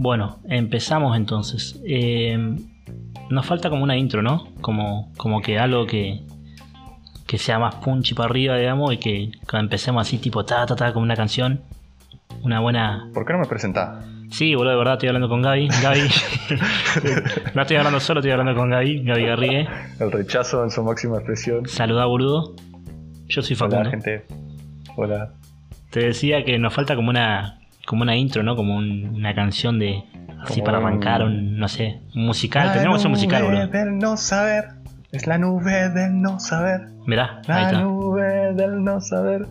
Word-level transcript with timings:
Bueno, 0.00 0.38
empezamos 0.48 1.14
entonces. 1.14 1.78
Eh, 1.86 2.56
nos 3.28 3.44
falta 3.44 3.68
como 3.68 3.84
una 3.84 3.98
intro, 3.98 4.22
¿no? 4.22 4.48
Como, 4.62 5.12
como 5.18 5.42
que 5.42 5.58
algo 5.58 5.86
que, 5.86 6.22
que 7.26 7.36
sea 7.36 7.58
más 7.58 7.74
punchy 7.74 8.14
para 8.14 8.30
arriba, 8.30 8.56
digamos, 8.56 8.94
y 8.94 8.96
que 8.96 9.30
cuando 9.46 9.66
empecemos 9.66 10.08
así, 10.08 10.16
tipo 10.16 10.42
ta, 10.46 10.64
ta, 10.64 10.74
ta, 10.74 10.94
como 10.94 11.04
una 11.04 11.16
canción. 11.16 11.60
Una 12.42 12.60
buena. 12.60 13.10
¿Por 13.12 13.26
qué 13.26 13.34
no 13.34 13.40
me 13.40 13.46
presentás? 13.46 14.02
Sí, 14.30 14.54
boludo, 14.54 14.70
de 14.70 14.78
verdad 14.78 14.94
estoy 14.94 15.08
hablando 15.08 15.28
con 15.28 15.42
Gaby. 15.42 15.68
Gaby. 15.68 16.00
no 17.54 17.60
estoy 17.60 17.76
hablando 17.76 18.00
solo, 18.00 18.20
estoy 18.20 18.30
hablando 18.30 18.54
con 18.54 18.70
Gaby. 18.70 19.04
Gaby 19.04 19.24
Garrigue. 19.26 19.68
El 19.98 20.12
rechazo 20.12 20.64
en 20.64 20.70
su 20.70 20.82
máxima 20.82 21.16
expresión. 21.16 21.68
Saluda, 21.68 22.06
boludo. 22.06 22.54
Yo 23.28 23.42
soy 23.42 23.54
Facundo. 23.54 23.80
Hola, 23.80 23.90
gente. 23.90 24.24
Hola. 24.96 25.34
Te 25.90 26.06
decía 26.06 26.42
que 26.42 26.58
nos 26.58 26.72
falta 26.72 26.96
como 26.96 27.10
una 27.10 27.59
como 27.90 28.02
una 28.02 28.14
intro, 28.14 28.44
¿no? 28.44 28.54
Como 28.54 28.76
un- 28.76 29.10
una 29.16 29.34
canción 29.34 29.80
de 29.80 30.04
así 30.44 30.60
Como 30.60 30.64
para 30.64 30.78
arrancar 30.78 31.24
un 31.24 31.58
no 31.58 31.66
sé, 31.66 32.00
un 32.14 32.24
musical, 32.26 32.68
hacer 32.68 32.88
un 32.88 33.10
musical, 33.10 33.42
nube 33.42 33.54
boludo. 33.56 33.66
del 33.72 33.98
no 33.98 34.16
saber. 34.16 34.64
Es 35.10 35.26
la 35.26 35.38
nube 35.38 35.88
del 35.90 36.22
no 36.22 36.38
saber. 36.38 36.82
Mirá, 37.04 37.40
ahí 37.48 37.62
La 37.62 37.62
está. 37.62 37.80
nube 37.82 38.54
del 38.54 38.84
no 38.84 39.00
saber. 39.00 39.46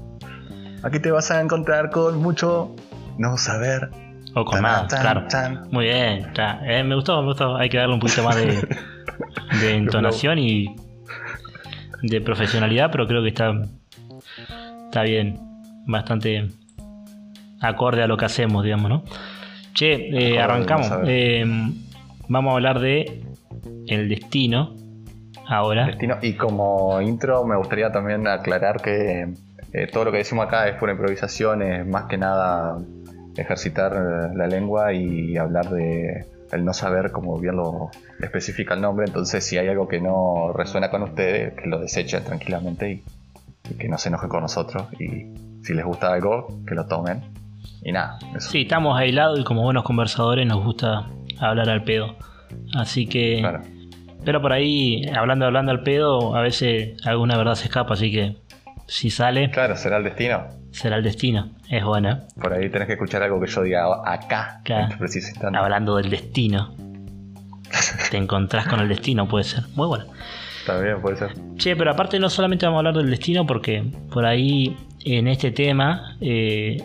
Aquí 0.83 0.99
te 1.01 1.11
vas 1.11 1.29
a 1.31 1.41
encontrar 1.41 1.89
con 1.89 2.21
mucho 2.21 2.73
no 3.17 3.35
saber. 3.37 3.89
O 4.35 4.45
con 4.45 4.53
Tan, 4.53 4.61
más, 4.61 4.87
tan, 4.87 5.01
claro. 5.01 5.27
tan. 5.27 5.67
Muy 5.71 5.85
bien, 5.85 6.19
está. 6.19 6.61
Eh, 6.63 6.81
me 6.85 6.95
gustó, 6.95 7.19
me 7.21 7.27
gustó. 7.27 7.57
Hay 7.57 7.67
que 7.67 7.77
darle 7.77 7.95
un 7.95 7.99
poquito 7.99 8.23
más 8.23 8.37
de, 8.37 8.65
de 9.59 9.75
entonación 9.75 10.39
y 10.39 10.73
de 12.03 12.21
profesionalidad, 12.21 12.89
pero 12.89 13.05
creo 13.05 13.21
que 13.21 13.27
está 13.29 13.51
está 14.85 15.01
bien, 15.03 15.37
bastante 15.87 16.47
acorde 17.61 18.03
a 18.03 18.07
lo 18.07 18.17
que 18.17 18.25
hacemos, 18.25 18.63
digamos, 18.63 18.89
¿no? 18.89 19.03
Che, 19.73 20.09
eh, 20.09 20.39
arrancamos. 20.39 20.89
vamos 20.89 21.03
a 21.03 21.05
ver. 21.05 21.09
Eh, 21.09 21.45
vamos 22.27 22.51
a 22.51 22.55
hablar 22.55 22.79
de 22.79 23.23
el 23.87 24.09
destino 24.09 24.75
ahora. 25.47 25.85
Destino. 25.85 26.17
Y 26.21 26.33
como 26.33 27.01
intro 27.01 27.45
me 27.45 27.55
gustaría 27.55 27.91
también 27.91 28.27
aclarar 28.27 28.81
que 28.81 29.33
eh, 29.73 29.87
todo 29.91 30.05
lo 30.05 30.11
que 30.11 30.19
decimos 30.19 30.47
acá 30.47 30.67
es 30.67 30.75
pura 30.77 30.93
improvisación, 30.93 31.61
es 31.61 31.85
más 31.85 32.05
que 32.05 32.17
nada 32.17 32.77
ejercitar 33.35 33.93
eh, 33.93 34.35
la 34.35 34.47
lengua 34.47 34.93
y 34.93 35.37
hablar 35.37 35.69
de 35.69 36.25
el 36.51 36.65
no 36.65 36.73
saber, 36.73 37.11
como 37.11 37.37
bien 37.37 37.57
lo 37.57 37.91
especifica 38.19 38.73
el 38.73 38.81
nombre. 38.81 39.05
Entonces, 39.05 39.45
si 39.45 39.57
hay 39.57 39.67
algo 39.67 39.87
que 39.87 40.01
no 40.01 40.51
resuena 40.53 40.89
con 40.89 41.03
ustedes, 41.03 41.53
que 41.53 41.67
lo 41.67 41.79
desechen 41.79 42.23
tranquilamente 42.23 42.91
y, 42.91 43.03
y 43.69 43.73
que 43.75 43.87
no 43.87 43.97
se 43.99 44.09
enojen 44.09 44.29
con 44.29 44.41
nosotros. 44.41 44.87
Y 44.99 45.27
si 45.63 45.73
les 45.73 45.85
gusta 45.85 46.11
algo, 46.11 46.47
que 46.67 46.73
lo 46.73 46.87
tomen. 46.87 47.21
Y 47.83 47.91
nada, 47.91 48.19
eso. 48.35 48.49
Sí, 48.49 48.61
estamos 48.61 48.97
aislados 48.99 49.39
y 49.39 49.43
como 49.43 49.61
buenos 49.63 49.83
conversadores 49.83 50.45
nos 50.47 50.63
gusta 50.63 51.07
hablar 51.39 51.69
al 51.69 51.83
pedo. 51.83 52.15
Así 52.75 53.07
que 53.07 53.37
Claro. 53.39 53.61
Pero 54.25 54.41
por 54.41 54.51
ahí, 54.51 55.01
hablando, 55.15 55.45
hablando 55.45 55.71
al 55.71 55.81
pedo, 55.81 56.35
a 56.35 56.41
veces 56.41 56.97
alguna 57.05 57.37
verdad 57.37 57.55
se 57.55 57.65
escapa, 57.65 57.93
así 57.93 58.11
que 58.11 58.35
si 58.85 59.09
sale, 59.09 59.49
Claro, 59.49 59.77
será 59.77 59.97
el 59.97 60.03
destino. 60.03 60.45
será 60.71 60.97
el 60.97 61.03
destino. 61.03 61.49
Es 61.69 61.83
buena. 61.85 62.23
Por 62.41 62.51
ahí 62.51 62.69
tenés 62.69 62.87
que 62.87 62.93
escuchar 62.93 63.23
algo 63.23 63.39
que 63.39 63.47
yo 63.47 63.63
diga 63.63 63.85
acá, 64.05 64.59
Claro. 64.65 64.81
en 64.83 64.87
este 64.89 64.99
preciso 64.99 65.29
instante. 65.29 65.57
Hablando 65.57 65.95
del 65.95 66.09
destino. 66.09 66.75
Te 68.11 68.17
encontrás 68.17 68.67
con 68.67 68.79
el 68.81 68.89
destino, 68.89 69.27
puede 69.27 69.43
ser. 69.45 69.63
Muy 69.75 69.87
bueno. 69.87 70.05
También 70.65 71.01
puede 71.01 71.15
ser. 71.17 71.29
Che, 71.57 71.75
pero 71.75 71.91
aparte 71.91 72.19
no 72.19 72.29
solamente 72.29 72.65
vamos 72.65 72.77
a 72.77 72.79
hablar 72.79 72.95
del 72.95 73.09
destino, 73.09 73.45
porque 73.45 73.83
por 74.11 74.25
ahí 74.25 74.75
en 75.05 75.27
este 75.27 75.51
tema 75.51 76.17
eh, 76.19 76.83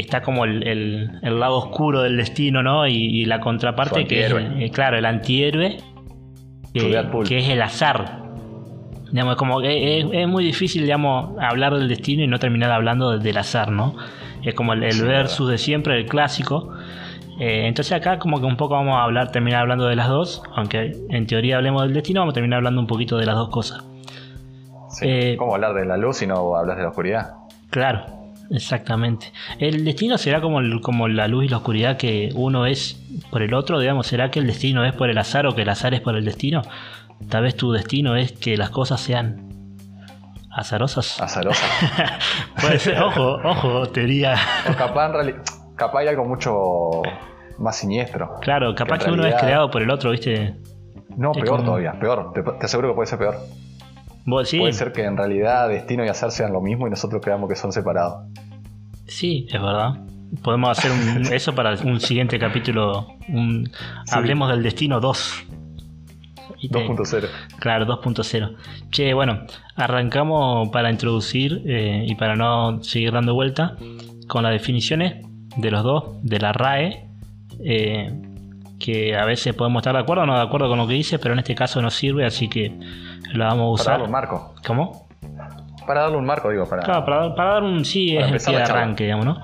está 0.00 0.22
como 0.22 0.44
el, 0.44 0.66
el- 0.66 1.10
el 1.22 1.40
lado 1.40 1.56
oscuro 1.56 2.02
del 2.02 2.16
destino, 2.16 2.62
¿no? 2.62 2.86
Y, 2.86 2.94
y 2.94 3.24
la 3.26 3.40
contraparte 3.40 4.06
que 4.06 4.24
es, 4.26 4.30
el- 4.32 4.62
eh, 4.62 4.70
claro, 4.70 4.98
el 4.98 5.04
antihéroe, 5.06 5.76
que, 6.72 7.06
que 7.28 7.38
es 7.38 7.48
el 7.48 7.62
azar. 7.62 8.22
Digamos, 9.12 9.36
como 9.36 9.60
que 9.60 10.00
es, 10.00 10.06
es 10.12 10.26
muy 10.28 10.44
difícil, 10.44 10.82
digamos, 10.82 11.38
hablar 11.40 11.74
del 11.74 11.88
destino 11.88 12.24
y 12.24 12.26
no 12.26 12.38
terminar 12.40 12.72
hablando 12.72 13.12
de- 13.12 13.18
del 13.22 13.38
azar, 13.38 13.70
¿no? 13.70 13.94
Es 14.42 14.54
como 14.54 14.72
el, 14.72 14.82
el 14.82 15.02
versus 15.04 15.48
de 15.48 15.56
siempre, 15.58 15.96
el 15.96 16.06
clásico. 16.06 16.72
Eh, 17.40 17.66
entonces 17.66 17.92
acá 17.92 18.18
como 18.18 18.38
que 18.40 18.46
un 18.46 18.56
poco 18.56 18.74
vamos 18.74 18.94
a 18.96 19.04
hablar, 19.04 19.30
terminar 19.32 19.60
hablando 19.62 19.86
de 19.86 19.96
las 19.96 20.08
dos, 20.08 20.42
aunque 20.54 20.96
en 21.10 21.26
teoría 21.26 21.56
hablemos 21.56 21.82
del 21.82 21.92
destino, 21.94 22.20
vamos 22.20 22.32
a 22.32 22.34
terminar 22.34 22.58
hablando 22.58 22.80
un 22.80 22.86
poquito 22.86 23.16
de 23.16 23.26
las 23.26 23.34
dos 23.36 23.48
cosas. 23.50 23.84
Sí. 24.90 25.06
Eh, 25.08 25.36
¿Cómo 25.38 25.54
hablar 25.54 25.74
de 25.74 25.84
la 25.84 25.96
luz 25.96 26.18
si 26.18 26.26
no 26.26 26.54
hablas 26.56 26.76
de 26.76 26.82
la 26.84 26.88
oscuridad? 26.90 27.34
Claro, 27.70 28.04
exactamente. 28.50 29.32
El 29.58 29.84
destino 29.84 30.18
será 30.18 30.40
como, 30.40 30.60
el- 30.60 30.80
como 30.80 31.08
la 31.08 31.28
luz 31.28 31.44
y 31.44 31.48
la 31.48 31.58
oscuridad 31.58 31.96
que 31.96 32.30
uno 32.34 32.66
es 32.66 33.00
por 33.30 33.42
el 33.42 33.54
otro, 33.54 33.78
digamos, 33.80 34.06
¿será 34.06 34.30
que 34.30 34.38
el 34.40 34.46
destino 34.46 34.84
es 34.84 34.92
por 34.92 35.10
el 35.10 35.18
azar 35.18 35.46
o 35.46 35.54
que 35.54 35.62
el 35.62 35.68
azar 35.68 35.94
es 35.94 36.00
por 36.00 36.16
el 36.16 36.24
destino? 36.24 36.62
Tal 37.28 37.42
vez 37.44 37.56
tu 37.56 37.72
destino 37.72 38.16
es 38.16 38.32
que 38.32 38.56
las 38.56 38.70
cosas 38.70 39.00
sean 39.00 39.48
azarosas. 40.50 41.20
Azarosa. 41.20 41.66
Puede 42.60 42.78
ser, 42.78 43.00
ojo, 43.02 43.38
ojo, 43.44 43.86
teoría. 43.88 44.36
o 44.70 44.74
capaz, 44.76 45.10
en 45.26 45.36
capaz 45.76 46.00
hay 46.00 46.08
algo 46.08 46.24
mucho 46.24 47.02
más 47.58 47.76
siniestro. 47.76 48.38
Claro, 48.40 48.74
capaz 48.74 48.98
Que 49.04 49.10
uno 49.10 49.26
es 49.26 49.34
creado 49.36 49.70
por 49.70 49.82
el 49.82 49.90
otro, 49.90 50.10
¿viste? 50.10 50.54
No, 51.16 51.32
Es 51.32 51.38
peor 51.38 51.48
como- 51.58 51.64
todavía, 51.64 51.92
peor. 51.98 52.32
Te, 52.32 52.42
te 52.42 52.64
aseguro 52.66 52.88
que 52.90 52.94
puede 52.94 53.06
ser 53.06 53.18
peor. 53.18 53.36
¿Vos 54.26 54.48
sí? 54.48 54.58
Puede 54.58 54.72
ser 54.72 54.92
que 54.92 55.04
en 55.04 55.16
realidad 55.16 55.68
destino 55.68 56.04
y 56.04 56.08
azar 56.08 56.30
sean 56.30 56.52
lo 56.52 56.60
mismo 56.60 56.86
y 56.86 56.90
nosotros 56.90 57.20
creamos 57.22 57.48
que 57.48 57.56
son 57.56 57.72
separados. 57.72 58.26
Sí, 59.06 59.46
es 59.48 59.60
verdad. 59.60 60.00
Podemos 60.42 60.76
hacer 60.78 60.90
un- 60.90 61.26
eso 61.32 61.54
para 61.54 61.74
un 61.84 62.00
siguiente 62.00 62.38
capítulo. 62.38 63.06
un- 63.28 63.66
Sí. 64.06 64.14
Hablemos 64.14 64.50
del 64.50 64.62
destino 64.62 65.00
2. 65.00 65.44
¿Viste? 66.62 66.78
2.0. 66.86 67.28
Claro, 67.58 67.84
2.0. 67.86 68.54
Che, 68.90 69.12
bueno, 69.12 69.40
arrancamos 69.76 70.68
para 70.70 70.90
introducir 70.90 71.62
eh, 71.66 72.04
y 72.08 72.14
para 72.14 72.36
no 72.36 72.82
seguir 72.82 73.12
dando 73.12 73.34
vuelta 73.34 73.76
con 74.28 74.42
las 74.44 74.52
definiciones 74.52 75.22
de 75.56 75.70
los 75.70 75.82
dos, 75.84 76.04
de 76.22 76.38
la 76.38 76.52
RAE, 76.52 77.06
eh, 77.62 78.10
que 78.78 79.16
a 79.16 79.24
veces 79.24 79.54
podemos 79.54 79.80
estar 79.80 79.94
de 79.94 80.00
acuerdo 80.00 80.24
o 80.24 80.26
no 80.26 80.34
de 80.36 80.42
acuerdo 80.42 80.68
con 80.68 80.78
lo 80.78 80.86
que 80.86 80.94
dice, 80.94 81.18
pero 81.18 81.32
en 81.34 81.38
este 81.40 81.54
caso 81.54 81.80
no 81.80 81.90
sirve, 81.90 82.24
así 82.26 82.48
que 82.48 82.72
la 83.32 83.46
vamos 83.46 83.80
a 83.80 83.84
Para 83.84 83.98
darle 83.98 84.04
un 84.04 84.10
usar. 84.14 84.28
marco. 84.30 84.54
¿Cómo? 84.66 85.06
Para 85.86 86.00
darle 86.02 86.16
un 86.18 86.24
marco, 86.26 86.50
digo, 86.50 86.66
para. 86.68 86.82
Claro, 86.82 87.04
para, 87.04 87.16
dar- 87.20 87.34
para 87.34 87.50
dar 87.54 87.62
un 87.62 87.84
sí 87.84 88.16
es 88.16 88.24
el 88.30 88.38
pie 88.38 88.56
de 88.56 88.62
arranque, 88.62 89.04
digamos, 89.04 89.26
¿no? 89.26 89.40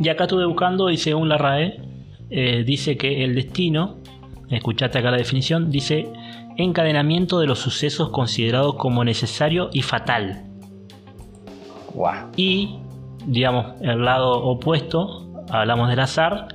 Y 0.00 0.08
acá 0.08 0.24
estuve 0.24 0.44
buscando 0.46 0.90
y 0.90 0.96
según 0.96 1.28
la 1.28 1.38
RAE 1.38 1.80
eh, 2.30 2.64
dice 2.66 2.96
que 2.96 3.24
el 3.24 3.34
destino, 3.34 3.96
escuchaste 4.50 4.98
acá 4.98 5.10
la 5.10 5.16
definición, 5.16 5.70
dice 5.70 6.08
encadenamiento 6.58 7.38
de 7.38 7.46
los 7.46 7.58
sucesos 7.58 8.08
considerados 8.10 8.74
como 8.76 9.04
necesario 9.04 9.68
y 9.72 9.82
fatal. 9.82 10.42
Y, 12.36 12.76
digamos, 13.26 13.80
el 13.80 14.04
lado 14.04 14.32
opuesto, 14.44 15.26
hablamos 15.50 15.88
del 15.88 16.00
azar, 16.00 16.48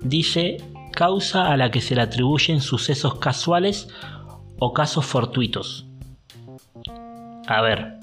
dice 0.00 0.58
causa 0.92 1.52
a 1.52 1.56
la 1.56 1.70
que 1.70 1.80
se 1.80 1.94
le 1.94 2.02
atribuyen 2.02 2.60
sucesos 2.60 3.18
casuales 3.18 3.88
o 4.58 4.72
casos 4.72 5.06
fortuitos. 5.06 5.86
A 7.46 7.62
ver, 7.62 7.98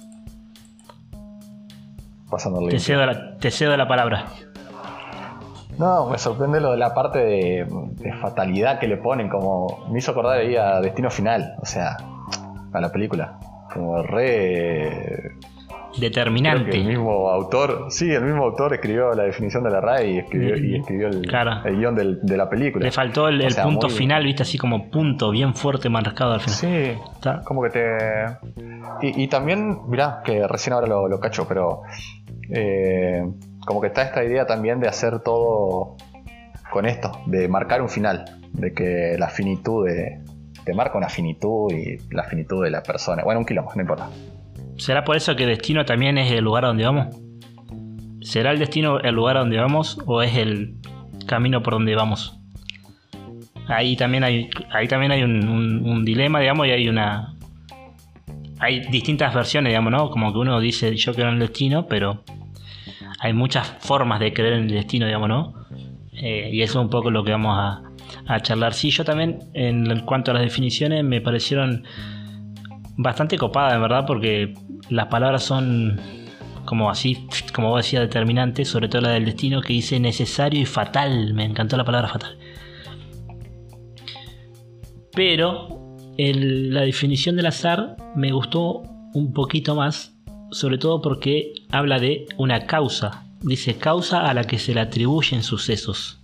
Pasando 2.29 2.67
te 2.67 2.79
cedo 2.79 3.05
la, 3.05 3.37
te 3.37 3.51
cedo 3.51 3.77
la 3.77 3.87
palabra. 3.87 4.25
No, 5.77 6.09
me 6.09 6.17
sorprende 6.17 6.61
lo 6.61 6.71
de 6.71 6.77
la 6.77 6.93
parte 6.93 7.19
de, 7.19 7.67
de 7.91 8.13
fatalidad 8.13 8.79
que 8.79 8.87
le 8.87 8.97
ponen, 8.97 9.29
como 9.29 9.85
me 9.91 9.99
hizo 9.99 10.11
acordar 10.11 10.39
ahí 10.39 10.55
a 10.55 10.79
Destino 10.79 11.09
Final, 11.09 11.55
o 11.61 11.65
sea, 11.65 11.97
a 12.71 12.81
la 12.81 12.91
película. 12.91 13.39
Como 13.73 14.01
re. 14.01 15.37
Creo 15.97 16.01
que 16.01 16.05
Determinante. 16.09 16.77
el 16.77 16.85
mismo 16.85 17.29
autor, 17.29 17.85
sí, 17.89 18.11
el 18.11 18.23
mismo 18.23 18.43
autor 18.43 18.73
escribió 18.73 19.13
la 19.13 19.23
definición 19.23 19.63
de 19.63 19.69
la 19.69 19.79
RAE 19.81 20.11
y 20.11 20.17
escribió, 20.19 20.57
y 20.57 20.75
escribió 20.75 21.07
el, 21.07 21.21
Claro. 21.27 21.63
el 21.65 21.77
guion 21.77 21.95
del- 21.95 22.19
de 22.21 22.37
la 22.37 22.49
película. 22.49 22.83
Le 22.85 22.91
faltó 22.91 23.27
el, 23.29 23.41
el 23.41 23.51
sea, 23.51 23.63
punto 23.63 23.87
final, 23.89 24.23
viste, 24.25 24.43
así 24.43 24.57
como 24.57 24.89
punto 24.89 25.31
bien 25.31 25.53
fuerte 25.55 25.87
marcado 25.89 26.33
al 26.33 26.41
final. 26.41 26.55
Sí, 26.57 26.99
Está- 27.13 27.41
como 27.45 27.61
que 27.63 27.69
te. 27.69 27.85
Y, 29.01 29.23
y 29.23 29.27
también, 29.27 29.79
mirá, 29.87 30.21
que 30.25 30.47
recién 30.47 30.73
ahora 30.73 30.87
lo, 30.87 31.07
lo 31.07 31.19
cacho, 31.19 31.47
pero. 31.47 31.81
eh, 32.51 33.23
como 33.65 33.81
que 33.81 33.87
está 33.87 34.03
esta 34.03 34.23
idea 34.23 34.45
también 34.45 34.79
de 34.79 34.87
hacer 34.87 35.19
todo 35.21 35.95
con 36.71 36.85
esto, 36.85 37.11
de 37.25 37.47
marcar 37.47 37.81
un 37.81 37.89
final, 37.89 38.25
de 38.53 38.73
que 38.73 39.15
la 39.17 39.29
finitud 39.29 39.87
de. 39.87 40.19
Te 40.63 40.73
marca 40.73 40.97
una 40.97 41.09
finitud 41.09 41.71
y 41.71 41.97
la 42.13 42.23
finitud 42.23 42.63
de 42.63 42.71
la 42.71 42.81
persona. 42.81 43.23
Bueno, 43.23 43.39
un 43.39 43.45
quilombo, 43.45 43.71
no 43.75 43.81
importa. 43.81 44.09
¿Será 44.77 45.03
por 45.03 45.15
eso 45.15 45.35
que 45.35 45.45
destino 45.45 45.85
también 45.85 46.17
es 46.17 46.31
el 46.31 46.43
lugar 46.43 46.63
donde 46.63 46.85
vamos? 46.85 47.15
¿Será 48.21 48.51
el 48.51 48.59
destino 48.59 48.99
el 48.99 49.15
lugar 49.15 49.37
donde 49.37 49.57
vamos 49.57 49.97
o 50.05 50.21
es 50.21 50.35
el 50.35 50.75
camino 51.27 51.61
por 51.61 51.73
donde 51.73 51.95
vamos? 51.95 52.37
Ahí 53.67 53.95
también 53.95 54.23
hay, 54.23 54.49
ahí 54.71 54.87
también 54.87 55.11
hay 55.11 55.23
un 55.23 56.03
dilema, 56.05 56.39
digamos, 56.39 56.67
y 56.67 56.71
hay 56.71 56.87
una. 56.87 57.35
Hay 58.59 58.81
distintas 58.89 59.33
versiones, 59.33 59.71
digamos, 59.71 59.91
¿no? 59.91 60.09
Como 60.09 60.31
que 60.31 60.39
uno 60.39 60.59
dice 60.59 60.95
yo 60.95 61.13
creo 61.13 61.27
en 61.27 61.35
el 61.35 61.39
destino, 61.39 61.87
pero 61.87 62.23
hay 63.19 63.33
muchas 63.33 63.75
formas 63.79 64.19
de 64.19 64.33
creer 64.33 64.53
en 64.53 64.63
el 64.65 64.71
destino, 64.71 65.05
digamos, 65.05 65.29
¿no? 65.29 65.53
Eh, 66.13 66.49
y 66.53 66.61
eso 66.61 66.79
es 66.79 66.83
un 66.85 66.89
poco 66.89 67.11
lo 67.11 67.23
que 67.23 67.31
vamos 67.31 67.57
a, 67.57 67.81
a 68.27 68.39
charlar. 68.41 68.73
Sí, 68.73 68.89
yo 68.89 69.03
también, 69.03 69.39
en 69.53 70.01
cuanto 70.01 70.31
a 70.31 70.35
las 70.35 70.43
definiciones, 70.43 71.03
me 71.03 71.21
parecieron 71.21 71.83
bastante 72.97 73.37
copadas, 73.37 73.73
en 73.73 73.81
verdad, 73.81 74.05
porque 74.05 74.53
las 74.89 75.07
palabras 75.07 75.43
son 75.43 75.99
como 76.65 76.89
así, 76.89 77.27
como 77.53 77.69
vos 77.69 77.83
decías, 77.83 78.01
determinantes, 78.01 78.67
sobre 78.67 78.89
todo 78.89 79.01
la 79.01 79.09
del 79.11 79.25
destino, 79.25 79.61
que 79.61 79.73
dice 79.73 79.99
necesario 79.99 80.59
y 80.59 80.65
fatal. 80.65 81.33
Me 81.33 81.45
encantó 81.45 81.77
la 81.77 81.85
palabra 81.85 82.09
fatal. 82.09 82.37
Pero 85.13 85.85
la 86.17 86.81
definición 86.81 87.35
del 87.35 87.45
azar 87.45 87.95
me 88.15 88.31
gustó 88.31 88.83
un 89.13 89.31
poquito 89.33 89.75
más, 89.75 90.17
sobre 90.51 90.77
todo 90.77 91.01
porque 91.01 91.53
habla 91.69 91.99
de 91.99 92.25
una 92.37 92.65
causa. 92.65 93.25
Dice 93.41 93.77
causa 93.77 94.27
a 94.27 94.33
la 94.33 94.43
que 94.43 94.57
se 94.57 94.73
le 94.73 94.81
atribuyen 94.81 95.43
sucesos. 95.43 96.21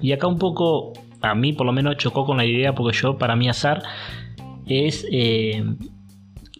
Y 0.00 0.12
acá 0.12 0.26
un 0.26 0.38
poco, 0.38 0.92
a 1.20 1.34
mí 1.34 1.52
por 1.52 1.66
lo 1.66 1.72
menos 1.72 1.96
chocó 1.96 2.24
con 2.24 2.36
la 2.36 2.44
idea, 2.44 2.74
porque 2.74 2.96
yo, 2.96 3.18
para 3.18 3.36
mí 3.36 3.48
azar 3.48 3.82
es 4.66 5.06
eh, 5.10 5.64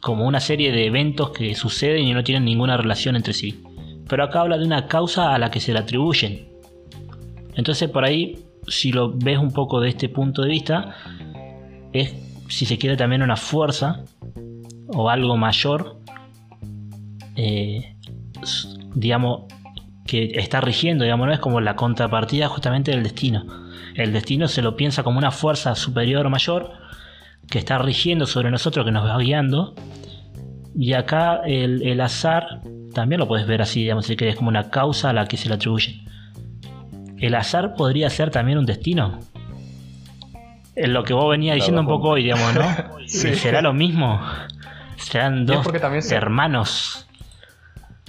como 0.01 0.27
una 0.27 0.41
serie 0.41 0.73
de 0.73 0.87
eventos 0.87 1.31
que 1.31 1.55
suceden 1.55 2.05
y 2.05 2.15
no 2.15 2.25
tienen 2.25 2.45
ninguna 2.45 2.77
relación 2.77 3.17
entre 3.17 3.35
sí. 3.35 3.63
Pero 4.09 4.25
acá 4.25 4.41
habla 4.41 4.59
de 4.59 4.65
una 4.65 4.87
causa 4.87 5.35
a 5.35 5.39
la 5.39 5.51
que 5.51 5.61
se 5.61 5.73
le 5.73 5.79
atribuyen. 5.79 6.49
Entonces 7.55 7.89
por 7.91 8.05
ahí, 8.05 8.39
si 8.67 8.93
lo 8.93 9.13
ves 9.13 9.39
un 9.39 9.53
poco 9.53 9.81
de 9.81 9.91
este 9.91 10.09
punto 10.09 10.43
de 10.43 10.49
vista, 10.49 10.97
es 11.93 12.15
si 12.49 12.67
se 12.67 12.79
quiere 12.79 12.97
también 12.97 13.23
una 13.23 13.37
fuerza 13.37 14.05
o 14.89 15.09
algo 15.09 15.37
mayor, 15.37 16.01
eh, 17.37 17.95
digamos, 18.95 19.43
que 20.07 20.33
está 20.35 20.61
rigiendo, 20.61 21.05
digamos, 21.05 21.29
no 21.29 21.33
es 21.33 21.39
como 21.39 21.61
la 21.61 21.77
contrapartida 21.77 22.49
justamente 22.49 22.91
del 22.91 23.05
destino. 23.05 23.45
El 23.95 24.13
destino 24.13 24.49
se 24.49 24.63
lo 24.63 24.77
piensa 24.77 25.03
como 25.03 25.19
una 25.19 25.31
fuerza 25.31 25.75
superior 25.77 26.27
o 26.27 26.31
mayor 26.31 26.73
que 27.49 27.59
está 27.59 27.79
rigiendo 27.79 28.27
sobre 28.27 28.51
nosotros, 28.51 28.85
que 28.85 28.93
nos 28.93 29.07
va 29.07 29.19
guiando. 29.19 29.75
Y 30.75 30.93
acá 30.93 31.41
el, 31.45 32.01
azar 32.01 32.61
también 32.95 33.21
lo 33.21 33.29
puedes 33.29 33.47
ver 33.47 33.63
así, 33.63 33.81
digamos, 33.81 34.07
si 34.07 34.17
es 34.19 34.37
como 34.37 34.49
una 34.49 34.71
causa 34.71 35.11
a 35.11 35.13
la 35.13 35.27
que 35.27 35.37
se 35.37 35.49
le 35.49 35.55
atribuye. 35.55 36.05
El 37.19 37.35
azar 37.35 37.75
podría 37.75 38.09
ser 38.09 38.31
también 38.31 38.59
un 38.59 38.67
destino. 38.67 39.21
Es 40.75 40.89
lo 40.89 41.03
que 41.05 41.13
vos 41.13 41.29
venías 41.31 41.57
diciendo 41.57 41.83
un 41.83 41.89
poco 41.89 42.11
hoy, 42.11 42.23
digamos, 42.23 42.55
¿no? 42.55 42.63
¿Será 43.07 43.61
lo 43.61 43.73
mismo? 43.73 44.21
Serán 44.97 45.45
dos 45.45 45.67
hermanos. 46.11 47.07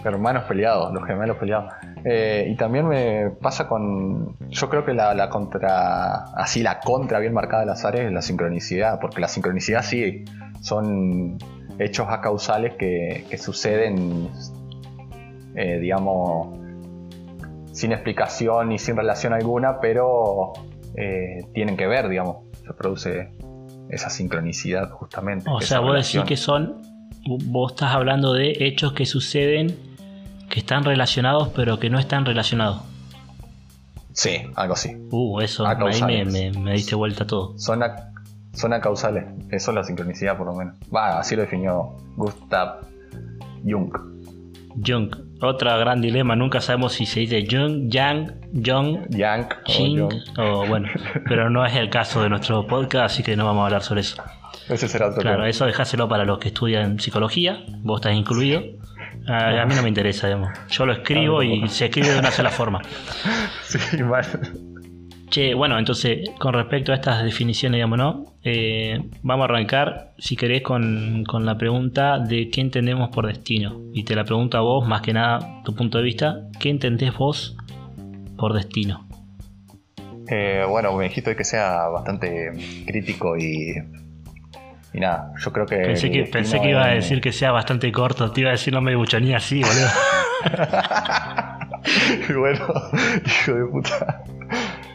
Hermanos 0.03 0.43
peleados, 0.43 0.93
los 0.93 1.05
gemelos 1.05 1.37
peleados. 1.37 1.73
Eh, 2.03 2.47
y 2.51 2.55
también 2.55 2.87
me 2.87 3.31
pasa 3.41 3.67
con. 3.67 4.37
Yo 4.49 4.69
creo 4.69 4.85
que 4.85 4.93
la, 4.93 5.29
contra. 5.29 6.23
Así, 6.35 6.63
la 6.63 6.79
contra 6.79 7.19
bien 7.19 7.33
marcada 7.33 7.61
del 7.61 7.69
azar 7.69 7.95
es 7.95 8.11
la 8.11 8.21
sincronicidad. 8.21 8.99
Porque 8.99 9.21
la 9.21 9.27
sincronicidad 9.27 9.83
sí 9.83 10.25
son 10.61 11.37
hechos 11.79 12.07
acausales 12.09 12.75
que, 12.75 13.25
que 13.29 13.37
suceden, 13.37 14.29
eh, 15.55 15.79
digamos, 15.79 16.59
sin 17.71 17.91
explicación 17.91 18.71
y 18.71 18.79
sin 18.79 18.97
relación 18.97 19.33
alguna, 19.33 19.79
pero 19.79 20.53
eh, 20.95 21.45
tienen 21.53 21.77
que 21.77 21.87
ver, 21.87 22.09
digamos 22.09 22.51
se 22.65 22.73
produce 22.73 23.31
esa 23.89 24.09
sincronicidad 24.09 24.89
justamente. 24.91 25.49
O 25.49 25.61
sea, 25.61 25.79
vos 25.79 25.95
decís 25.95 26.25
que 26.27 26.37
son, 26.37 26.81
vos 27.25 27.73
estás 27.73 27.93
hablando 27.93 28.33
de 28.33 28.55
hechos 28.59 28.93
que 28.93 29.05
suceden, 29.05 29.75
que 30.51 30.59
están 30.59 30.83
relacionados, 30.83 31.49
pero 31.55 31.79
que 31.79 31.89
no 31.89 31.97
están 31.97 32.25
relacionados. 32.25 32.81
Sí, 34.11 34.43
algo 34.55 34.73
así. 34.73 34.97
Uh, 35.09 35.39
eso 35.39 35.65
ahí 35.65 36.03
me, 36.03 36.51
me, 36.51 36.73
diste 36.73 36.93
vuelta 36.93 37.25
todo. 37.25 37.57
Son, 37.57 37.81
son 38.53 38.73
acausales, 38.73 39.25
eso 39.49 39.71
es 39.71 39.75
la 39.75 39.83
sincronicidad 39.83 40.37
por 40.37 40.47
lo 40.47 40.53
menos. 40.53 40.75
Va, 40.93 41.19
así 41.19 41.37
lo 41.37 41.43
definió 41.43 41.95
Gustav 42.17 42.81
Jung. 43.63 43.91
Jung. 44.85 45.15
Otra 45.41 45.77
gran 45.77 46.01
dilema, 46.01 46.35
nunca 46.35 46.59
sabemos 46.59 46.93
si 46.93 47.05
se 47.05 47.21
dice 47.21 47.47
Jung, 47.49 47.89
Yang, 47.89 48.33
Jung, 48.53 49.07
Yang, 49.09 49.47
Ching, 49.65 50.09
o, 50.37 50.67
bueno, 50.67 50.89
pero 51.27 51.49
no 51.49 51.65
es 51.65 51.75
el 51.75 51.89
caso 51.89 52.21
de 52.21 52.29
nuestro 52.29 52.67
podcast, 52.67 53.13
así 53.13 53.23
que 53.23 53.37
no 53.37 53.45
vamos 53.45 53.61
a 53.61 53.65
hablar 53.67 53.83
sobre 53.83 54.01
eso. 54.01 54.21
Ese 54.67 54.87
será 54.89 55.07
otro 55.07 55.21
Claro, 55.21 55.45
eso 55.45 55.65
dejáselo 55.65 56.09
para 56.09 56.25
los 56.25 56.39
que 56.39 56.49
estudian 56.49 56.99
psicología, 56.99 57.63
vos 57.83 58.01
estás 58.01 58.13
incluido. 58.13 58.61
A, 59.27 59.65
mí 59.65 59.75
no 59.75 59.83
me 59.83 59.89
interesa, 59.89 60.27
digamos. 60.27 60.49
Yo 60.69 60.85
lo 60.85 60.93
escribo 60.93 61.43
y 61.43 61.67
se 61.67 61.85
escribe 61.85 62.09
de 62.09 62.19
una 62.19 62.31
sola 62.31 62.49
forma. 62.49 62.81
Sí, 63.63 64.03
mal. 64.03 64.25
Che, 65.31 65.53
bueno, 65.53 65.79
entonces, 65.79 66.29
con 66.39 66.53
respecto 66.53 66.91
a 66.91 66.95
estas 66.95 67.23
definiciones, 67.23 67.77
digamos, 67.77 67.97
¿no? 67.97 68.25
Eh, 68.43 69.01
vamos 69.21 69.43
a 69.43 69.45
arrancar, 69.45 70.11
si 70.17 70.35
querés, 70.35 70.61
con, 70.61 71.23
la 71.23 71.57
pregunta 71.57 72.19
de 72.19 72.49
qué 72.49 72.59
entendemos 72.59 73.09
por 73.11 73.27
destino. 73.27 73.79
Y 73.93 74.03
te 74.03 74.13
la 74.13 74.25
pregunto 74.25 74.57
a 74.57 74.61
vos, 74.61 74.85
más 74.85 75.01
que 75.01 75.13
nada, 75.13 75.61
tu 75.63 75.73
punto 75.73 75.99
de 75.99 76.03
vista, 76.03 76.41
¿qué 76.59 76.69
entendés 76.69 77.17
vos 77.17 77.55
por 78.37 78.53
destino? 78.53 79.07
Eh, 80.27 80.65
bueno, 80.67 80.93
me 80.97 81.05
dijiste 81.05 81.33
que 81.33 81.45
sea 81.45 81.87
bastante 81.87 82.51
crítico 82.85 83.37
y, 83.37 83.75
y 84.93 84.99
nada, 84.99 85.31
yo 85.37 85.53
creo 85.53 85.65
que... 85.65 85.77
Pensé 85.77 86.11
que, 86.11 86.23
pensé 86.25 86.59
que 86.59 86.69
iba 86.71 86.83
a 86.83 86.89
decir 86.89 87.21
que 87.21 87.31
sea 87.31 87.51
bastante 87.51 87.91
corto, 87.91 88.31
te 88.31 88.41
iba 88.41 88.49
a 88.49 88.53
decir 88.53 88.73
no 88.73 88.81
me 88.81 88.93
ni 88.93 89.33
así, 89.33 89.61
boludo. 89.61 89.87
bueno, 92.39 92.65
hijo 93.25 93.53
de 93.53 93.65
puta. 93.67 94.23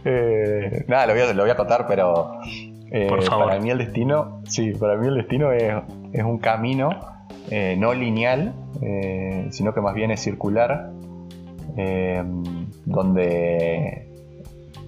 Eh, 0.05 0.85
nada, 0.87 1.07
lo 1.07 1.15
voy, 1.15 1.23
a, 1.23 1.33
lo 1.33 1.43
voy 1.43 1.51
a 1.51 1.57
contar, 1.57 1.87
pero 1.89 2.41
eh, 2.91 3.09
para 3.29 3.59
mí 3.59 3.71
el 3.71 3.79
destino, 3.79 4.43
sí, 4.47 4.73
para 4.73 4.97
mí 4.97 5.09
el 5.09 5.15
destino 5.17 5.51
es, 5.53 5.75
un 6.23 6.39
camino 6.39 6.91
eh, 7.51 7.75
no 7.79 7.95
lineal, 7.95 8.55
sino 9.51 9.73
que 9.73 9.81
más 9.81 9.95
bien 9.95 10.11
es 10.11 10.21
circular, 10.21 10.91
donde 12.85 14.09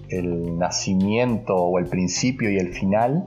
el 0.09 0.57
nacimiento 0.57 1.55
o 1.55 1.79
el 1.79 1.85
principio 1.85 2.49
y 2.51 2.57
el 2.57 2.73
final 2.73 3.25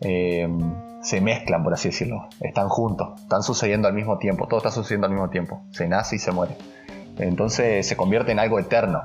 se 0.00 1.20
mezclan, 1.20 1.64
por 1.64 1.72
así 1.72 1.88
decirlo, 1.88 2.28
están 2.40 2.68
juntos, 2.68 3.20
están 3.20 3.42
sucediendo 3.42 3.88
al 3.88 3.94
mismo 3.94 4.18
tiempo, 4.18 4.46
todo 4.46 4.58
está 4.58 4.70
sucediendo 4.70 5.06
al 5.06 5.12
mismo 5.12 5.30
tiempo, 5.30 5.62
se 5.70 5.88
nace 5.88 6.16
y 6.16 6.18
se 6.18 6.32
muere. 6.32 6.56
Entonces 7.18 7.86
se 7.86 7.96
convierte 7.96 8.32
en 8.32 8.38
algo 8.38 8.58
eterno. 8.58 9.02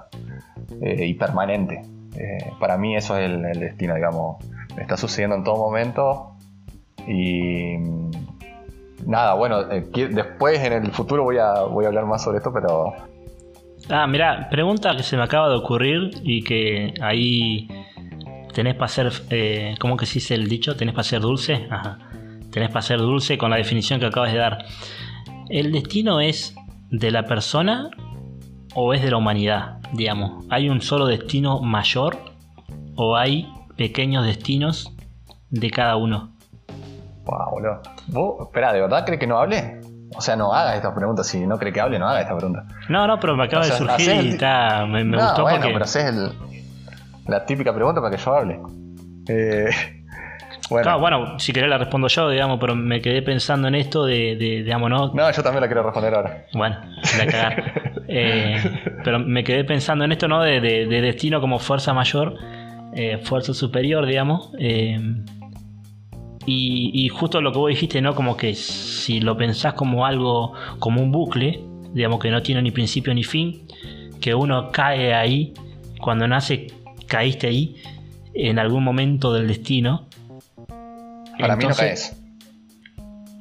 Eh, 0.81 1.05
y 1.07 1.13
permanente. 1.13 1.81
Eh, 2.17 2.51
para 2.59 2.77
mí 2.77 2.95
eso 2.95 3.17
es 3.17 3.29
el, 3.29 3.59
destino, 3.59 3.95
digamos. 3.95 4.43
Está 4.77 4.97
sucediendo 4.97 5.35
en 5.35 5.43
todo 5.43 5.57
momento 5.57 6.35
y 7.07 7.77
mm, 7.77 8.11
nada, 9.05 9.33
bueno, 9.35 9.61
eh, 9.71 9.85
después 10.11 10.59
en 10.63 10.73
el 10.73 10.91
futuro 10.91 11.23
voy 11.23 11.37
a, 11.37 11.61
voy 11.61 11.85
a 11.85 11.89
hablar 11.89 12.05
más 12.05 12.23
sobre 12.23 12.37
esto, 12.37 12.51
pero... 12.53 12.93
Ah, 13.89 14.07
mira, 14.07 14.47
pregunta 14.49 14.95
que 14.95 15.03
se 15.03 15.17
me 15.17 15.23
acaba 15.23 15.49
de 15.49 15.55
ocurrir 15.55 16.11
y 16.23 16.43
que 16.43 16.93
ahí 17.01 17.67
tenés 18.53 18.75
para 18.75 18.87
ser, 18.87 19.11
¿cómo 19.79 19.97
que 19.97 20.05
se 20.05 20.15
dice 20.15 20.35
el 20.35 20.47
dicho? 20.47 20.75
¿Tenés 20.75 20.93
para 20.93 21.03
ser 21.03 21.21
dulce? 21.21 21.67
Ajá. 21.69 21.99
Tenés 22.51 22.69
para 22.69 22.81
ser 22.81 22.99
dulce 22.99 23.37
con 23.37 23.49
la 23.49 23.57
definición 23.57 23.99
que 23.99 24.05
acabas 24.05 24.31
de 24.31 24.39
dar. 24.39 24.65
¿El 25.49 25.71
destino 25.71 26.19
es 26.21 26.55
de 26.89 27.11
la 27.11 27.23
persona 27.23 27.89
o 28.75 28.93
es 28.93 29.01
de 29.01 29.11
la 29.11 29.17
humanidad? 29.17 29.79
digamos, 29.93 30.45
¿hay 30.49 30.69
un 30.69 30.81
solo 30.81 31.05
destino 31.05 31.59
mayor 31.59 32.17
o 32.95 33.15
hay 33.15 33.51
pequeños 33.77 34.25
destinos 34.25 34.93
de 35.49 35.69
cada 35.69 35.95
uno? 35.95 36.35
Wow, 37.25 37.51
boludo. 37.51 37.81
¿Vos, 38.07 38.47
espera, 38.47 38.73
¿de 38.73 38.81
verdad 38.81 39.05
crees 39.05 39.19
que 39.19 39.27
no 39.27 39.37
hable? 39.37 39.79
O 40.15 40.21
sea, 40.21 40.35
no 40.35 40.53
haga 40.53 40.75
estas 40.75 40.93
preguntas. 40.93 41.27
Si 41.27 41.45
no 41.45 41.57
cree 41.57 41.71
que 41.71 41.79
hable, 41.79 41.97
no 41.97 42.07
haga 42.07 42.21
esta 42.21 42.35
pregunta. 42.35 42.65
No, 42.89 43.07
no, 43.07 43.19
pero 43.19 43.35
me 43.35 43.45
acaba 43.45 43.65
de 43.65 43.71
surgir 43.71 44.25
y 44.25 44.29
está, 44.29 44.85
me, 44.85 45.03
me 45.03 45.17
no, 45.17 45.23
gustó 45.23 45.43
bueno, 45.43 45.65
pero 45.71 45.85
haces 45.85 46.13
la 47.27 47.45
típica 47.45 47.73
pregunta 47.73 48.01
para 48.01 48.15
que 48.15 48.21
yo 48.21 48.33
hable. 48.33 48.59
Eh, 49.27 49.69
bueno. 50.69 50.99
bueno, 50.99 51.39
si 51.39 51.53
querés 51.53 51.69
la 51.69 51.77
respondo 51.77 52.07
yo, 52.07 52.29
digamos, 52.29 52.59
pero 52.59 52.75
me 52.75 53.01
quedé 53.01 53.21
pensando 53.21 53.67
en 53.67 53.75
esto 53.75 54.05
de, 54.05 54.35
digamos, 54.35 54.89
¿no? 54.89 55.13
No, 55.13 55.31
yo 55.31 55.43
también 55.43 55.61
la 55.61 55.67
quiero 55.67 55.83
responder 55.83 56.13
ahora. 56.13 56.45
Bueno, 56.53 56.77
la 57.17 57.25
cagar. 57.31 57.93
Eh, 58.07 58.61
pero 59.03 59.19
me 59.19 59.43
quedé 59.43 59.63
pensando 59.63 60.05
en 60.05 60.11
esto, 60.11 60.27
¿no? 60.27 60.41
De, 60.41 60.59
destino 60.61 61.41
como 61.41 61.59
fuerza 61.59 61.93
mayor, 61.93 62.35
eh, 62.93 63.17
fuerza 63.23 63.53
superior, 63.53 64.05
digamos. 64.05 64.51
Eh, 64.59 64.99
y, 66.45 67.07
justo 67.09 67.41
lo 67.41 67.51
que 67.51 67.57
vos 67.57 67.69
dijiste, 67.69 68.01
¿no? 68.01 68.15
Como 68.15 68.35
que 68.35 68.53
si 68.53 69.21
lo 69.21 69.37
pensás 69.37 69.73
como 69.73 70.05
algo, 70.05 70.53
como 70.79 71.01
un 71.01 71.11
bucle, 71.11 71.61
digamos 71.93 72.19
que 72.19 72.29
no 72.29 72.41
tiene 72.41 72.61
ni 72.61 72.71
principio 72.71 73.13
ni 73.13 73.23
fin, 73.23 73.65
que 74.19 74.35
uno 74.35 74.69
cae 74.71 75.13
ahí, 75.13 75.53
cuando 75.99 76.27
nace 76.27 76.67
caíste 77.13 77.45
ahí, 77.45 77.75
en 78.33 78.57
algún 78.57 78.83
momento 78.83 79.31
del 79.31 79.47
destino. 79.47 80.07
Para 81.37 81.55
mí 81.55 81.65
no 81.65 81.75
caes 81.75 82.17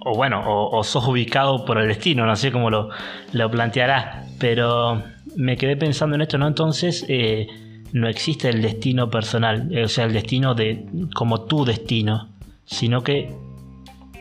o 0.04 0.14
bueno, 0.14 0.42
o, 0.44 0.82
sos 0.82 1.06
ubicado 1.06 1.64
por 1.64 1.78
el 1.78 1.86
destino, 1.86 2.26
no 2.26 2.34
sé 2.34 2.50
cómo 2.50 2.70
lo, 2.70 2.90
lo 3.32 3.50
plantearás, 3.50 4.26
pero 4.38 5.00
me 5.36 5.56
quedé 5.56 5.76
pensando 5.76 6.16
en 6.16 6.22
esto, 6.22 6.38
¿no? 6.38 6.48
Entonces, 6.48 7.06
eh, 7.08 7.46
no 7.92 8.08
existe 8.08 8.48
el 8.48 8.62
destino 8.62 9.10
personal, 9.10 9.70
o 9.84 9.86
sea, 9.86 10.06
el 10.06 10.12
destino 10.12 10.54
de 10.54 10.86
como 11.14 11.42
tu 11.42 11.64
destino, 11.64 12.28
sino 12.64 13.02
que 13.02 13.32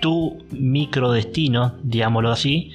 tu 0.01 0.45
microdestino, 0.51 1.73
digámoslo 1.81 2.31
así, 2.31 2.71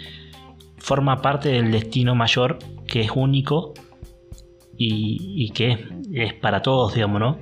forma 0.79 1.23
parte 1.23 1.51
del 1.51 1.71
destino 1.71 2.17
mayor 2.17 2.59
que 2.89 3.03
es 3.03 3.11
único 3.15 3.73
y, 4.79 5.51
que 5.51 5.89
es, 6.13 6.35
para 6.35 6.63
todos, 6.63 6.95
digamos, 6.95 7.21
¿no? 7.21 7.39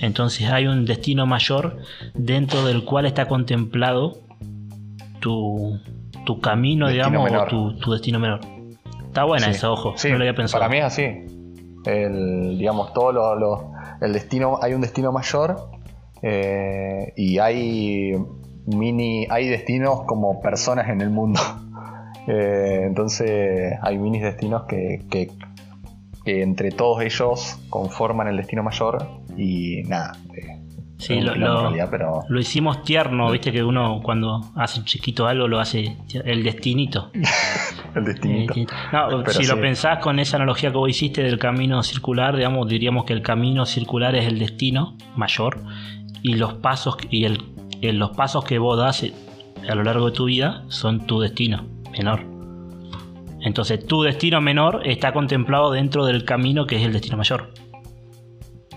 Entonces 0.00 0.48
hay 0.50 0.66
un 0.66 0.84
destino 0.84 1.26
mayor 1.26 1.78
dentro 2.14 2.64
del 2.64 2.84
cual 2.84 3.06
está 3.06 3.28
contemplado 3.28 4.18
tu, 5.20 5.80
camino, 6.42 6.88
digamos, 6.88 7.30
o 7.30 7.74
tu, 7.74 7.92
destino 7.92 8.18
menor. 8.18 8.40
Está 9.06 9.24
buena 9.24 9.48
esa, 9.48 9.70
ojo, 9.70 9.94
no 10.04 10.10
lo 10.10 10.16
había 10.18 10.34
pensado. 10.34 10.60
Para 10.60 10.70
mí 10.70 10.78
es 10.78 10.84
así. 10.84 11.02
El, 11.84 12.58
digamos, 12.58 12.92
todo 12.92 13.12
lo, 13.12 13.72
el 14.00 14.12
destino, 14.12 14.58
hay 14.60 14.74
un 14.74 14.80
destino 14.80 15.12
mayor 15.12 15.70
eh, 16.22 17.12
y 17.16 17.38
hay 17.38 18.14
mini, 18.66 19.26
hay 19.30 19.48
destinos 19.48 20.02
como 20.06 20.40
personas 20.40 20.88
en 20.88 21.00
el 21.00 21.10
mundo. 21.10 21.40
Eh, 22.28 22.82
entonces 22.82 23.78
hay 23.82 23.98
mini 23.98 24.18
destinos 24.18 24.64
que, 24.64 25.04
que, 25.08 25.30
entre 26.26 26.70
todos 26.70 27.02
ellos 27.02 27.58
conforman 27.70 28.28
el 28.28 28.36
destino 28.36 28.62
mayor 28.62 29.06
y 29.36 29.82
nada. 29.84 30.12
Eh, 30.34 30.60
sí, 30.98 31.20
lo, 31.20 31.32
pero... 31.90 32.22
lo, 32.28 32.40
hicimos 32.40 32.82
tierno, 32.82 33.30
viste 33.30 33.52
que 33.52 33.62
uno 33.62 34.00
cuando 34.02 34.40
hace 34.56 34.82
chiquito 34.84 35.26
algo 35.26 35.48
lo 35.48 35.60
hace 35.60 35.96
el 36.24 36.42
destinito. 36.42 37.10
el 37.94 38.04
destinito. 38.04 38.54
si 39.30 39.46
lo 39.46 39.60
pensás 39.60 39.98
con 40.00 40.18
esa 40.18 40.36
analogía 40.36 40.70
que 40.70 40.76
vos 40.76 40.90
hiciste 40.90 41.22
del 41.22 41.38
camino 41.38 41.82
circular, 41.82 42.36
digamos, 42.36 42.68
diríamos 42.68 43.04
que 43.04 43.12
el 43.12 43.22
camino 43.22 43.66
circular 43.66 44.14
es 44.16 44.26
el 44.26 44.38
destino 44.38 44.96
mayor 45.16 45.60
y 46.22 46.34
los 46.34 46.54
pasos 46.54 46.96
y 47.10 47.24
el 47.24 47.38
en 47.82 47.98
los 47.98 48.10
pasos 48.10 48.44
que 48.44 48.58
vos 48.58 48.78
das 48.78 49.04
a 49.68 49.74
lo 49.74 49.82
largo 49.82 50.06
de 50.06 50.12
tu 50.12 50.24
vida 50.24 50.64
son 50.68 51.06
tu 51.06 51.20
destino 51.20 51.64
menor. 51.92 52.35
Entonces 53.46 53.86
tu 53.86 54.02
destino 54.02 54.40
menor 54.40 54.80
está 54.84 55.12
contemplado 55.12 55.70
dentro 55.70 56.04
del 56.04 56.24
camino 56.24 56.66
que 56.66 56.78
es 56.78 56.82
el 56.82 56.92
destino 56.92 57.16
mayor. 57.16 57.52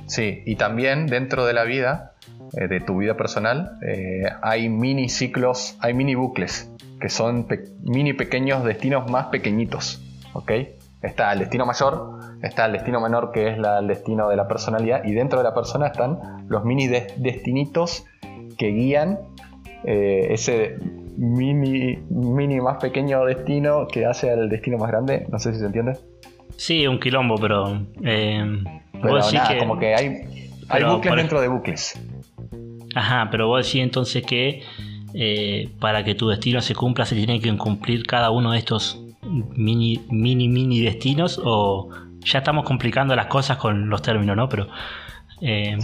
Sí, 0.06 0.44
y 0.46 0.58
también 0.58 1.08
dentro 1.08 1.44
de 1.48 1.54
la 1.54 1.64
vida, 1.64 2.14
eh, 2.54 2.68
de 2.68 2.80
tu 2.80 3.00
vida 3.00 3.18
personal, 3.18 3.80
eh, 3.82 4.30
hay 4.44 4.70
mini 4.70 5.10
ciclos, 5.10 5.76
hay 5.80 5.96
mini 5.96 6.14
bucles, 6.14 6.72
que 7.02 7.10
son 7.10 7.48
mini 7.82 8.14
pequeños 8.14 8.64
destinos 8.64 9.10
más 9.10 9.26
pequeñitos. 9.30 10.04
¿Ok? 10.34 10.52
Está 11.02 11.34
el 11.34 11.40
destino 11.40 11.66
mayor, 11.66 12.20
está 12.44 12.68
el 12.68 12.74
destino 12.74 13.02
menor 13.02 13.32
que 13.32 13.48
es 13.48 13.58
el 13.58 13.88
destino 13.88 14.30
de 14.30 14.36
la 14.36 14.48
personalidad, 14.48 15.04
y 15.04 15.14
dentro 15.14 15.40
de 15.40 15.46
la 15.46 15.56
persona 15.56 15.88
están 15.88 16.20
los 16.48 16.64
mini 16.64 16.88
destinitos 16.88 18.06
que 18.56 18.68
guían 18.68 19.18
eh, 19.84 20.28
ese 20.30 20.78
mini, 21.20 22.00
mini 22.10 22.62
más 22.62 22.78
pequeño 22.78 23.26
destino 23.26 23.88
que 23.88 24.06
hace 24.06 24.32
al 24.32 24.50
destino 24.50 24.78
más 24.78 24.90
grande. 24.90 25.28
No 25.30 25.38
sé 25.38 25.54
si 25.54 25.60
se 25.60 25.66
entiende. 25.66 25.98
Sí, 26.56 26.88
un 26.88 27.00
quilombo, 27.00 27.36
pero. 27.36 27.82
Eh, 28.04 28.64
como 29.60 29.78
que 29.78 29.96
hay, 29.96 30.50
hay 30.70 30.84
bucles 30.84 31.16
dentro 31.16 31.42
de 31.42 31.48
bucles. 31.48 32.00
Ajá, 32.96 33.28
pero 33.30 33.48
vos 33.48 33.66
decís 33.66 33.82
entonces 33.82 34.26
que 34.26 34.64
eh, 35.14 35.70
para 35.80 36.04
que 36.04 36.16
tu 36.16 36.30
destino 36.30 36.62
se 36.62 36.74
cumpla 36.76 37.06
se 37.06 37.16
tiene 37.16 37.40
que 37.40 37.56
cumplir 37.58 38.06
cada 38.06 38.32
uno 38.32 38.52
de 38.52 38.60
estos 38.60 39.02
mini, 39.56 40.02
mini, 40.10 40.48
mini 40.48 40.82
destinos 40.82 41.40
o 41.44 41.90
ya 42.22 42.40
estamos 42.40 42.66
complicando 42.66 43.16
las 43.16 43.28
cosas 43.28 43.58
con 43.58 43.90
los 43.90 44.02
términos, 44.02 44.36
¿no? 44.36 44.50
Pero 44.50 44.68
eh, 45.42 45.78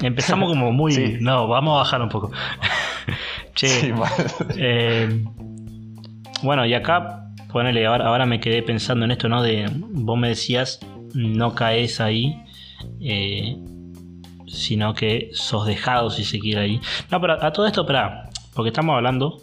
empezamos 0.00 0.48
como 0.48 0.72
muy. 0.72 1.18
No, 1.20 1.46
vamos 1.48 1.74
a 1.74 1.78
bajar 1.78 2.02
un 2.02 2.08
poco. 2.08 2.30
che, 3.54 3.94
eh, 4.56 5.24
bueno, 6.42 6.66
y 6.66 6.74
acá, 6.74 7.28
ponele, 7.52 7.86
ahora, 7.86 8.06
ahora 8.06 8.26
me 8.26 8.40
quedé 8.40 8.62
pensando 8.62 9.04
en 9.04 9.12
esto, 9.12 9.28
¿no? 9.28 9.42
De 9.42 9.66
vos 9.72 10.18
me 10.18 10.28
decías, 10.28 10.80
no 11.14 11.54
caes 11.54 12.00
ahí, 12.00 12.42
eh, 13.00 13.56
sino 14.46 14.94
que 14.94 15.30
sos 15.32 15.66
dejado 15.66 16.10
si 16.10 16.24
se 16.24 16.38
quiere 16.38 16.60
ahí. 16.60 16.80
No, 17.10 17.20
pero 17.20 17.42
a 17.42 17.52
todo 17.52 17.66
esto, 17.66 17.82
espera, 17.82 18.28
porque 18.54 18.68
estamos 18.68 18.94
hablando 18.96 19.42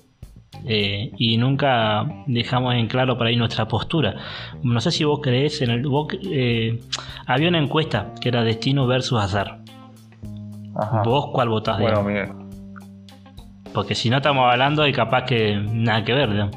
eh, 0.66 1.12
y 1.18 1.38
nunca 1.38 2.06
dejamos 2.28 2.76
en 2.76 2.88
claro 2.88 3.18
para 3.18 3.30
ahí 3.30 3.36
nuestra 3.36 3.68
postura. 3.68 4.16
No 4.64 4.80
sé 4.82 4.92
si 4.92 5.04
vos 5.04 5.20
crees 5.22 5.62
en 5.62 5.72
el. 5.72 5.86
Eh, 6.24 6.80
había 7.26 7.50
una 7.50 7.60
encuesta 7.60 8.14
que 8.22 8.30
era 8.30 8.44
destino 8.44 8.88
versus 8.88 9.22
azar. 9.22 9.60
¿Vos 11.04 11.30
cuál 11.34 11.50
votás? 11.50 11.80
Bueno, 11.80 12.04
Porque 13.74 13.96
si 13.96 14.10
no 14.10 14.18
estamos 14.18 14.50
hablando 14.52 14.88
y 14.88 14.94
capaz 14.94 15.26
que 15.26 15.56
nada 15.56 16.04
que 16.04 16.14
ver. 16.14 16.50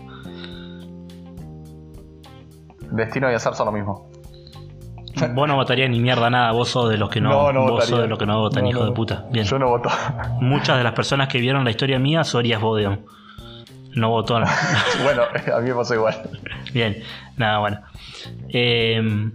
Destino 2.90 3.31
y 3.31 3.35
azar 3.35 3.54
son 3.54 3.66
lo 3.66 3.73
mismo. 3.73 4.11
Vos 5.35 5.47
no 5.47 5.57
votarías 5.57 5.88
ni 5.90 6.00
mierda 6.00 6.31
nada, 6.31 6.52
vos 6.52 6.71
sos 6.71 6.90
de 6.90 6.97
los 6.97 7.09
que 7.11 7.21
no, 7.21 7.52
no, 7.52 7.69
vos 7.69 7.87
sos 7.87 8.00
de 8.00 8.09
los 8.09 8.19
que 8.19 8.26
no 8.26 8.40
votan, 8.40 8.66
hijo 8.66 8.85
de 8.85 8.92
puta. 8.92 9.26
Bien. 9.31 9.45
Yo 9.45 9.59
no 9.59 9.69
voto. 9.69 9.90
Muchas 10.40 10.78
de 10.78 10.85
las 10.85 10.95
personas 10.95 11.28
que 11.28 11.38
vieron 11.38 11.64
la 11.64 11.71
historia 11.71 11.99
mía 11.99 12.25
sorías 12.25 12.61
vos, 12.61 12.81
no 13.95 14.11
votó. 14.11 14.35
bueno, 15.04 15.23
a 15.54 15.61
mí 15.61 15.69
me 15.69 15.75
pasó 15.75 15.95
igual. 15.95 16.23
Bien, 16.73 17.02
nada, 17.37 17.59
bueno. 17.59 17.81
Em, 18.49 19.33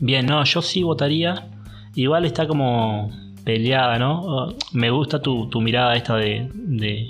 bien, 0.00 0.26
no, 0.26 0.42
yo 0.44 0.60
sí 0.60 0.82
votaría. 0.82 1.48
Igual 1.94 2.24
está 2.24 2.46
como 2.46 3.10
peleada, 3.44 3.98
¿no? 3.98 4.48
Me 4.72 4.90
gusta 4.90 5.20
tu, 5.20 5.48
mirada 5.60 5.94
esta 5.94 6.16
de, 6.16 7.06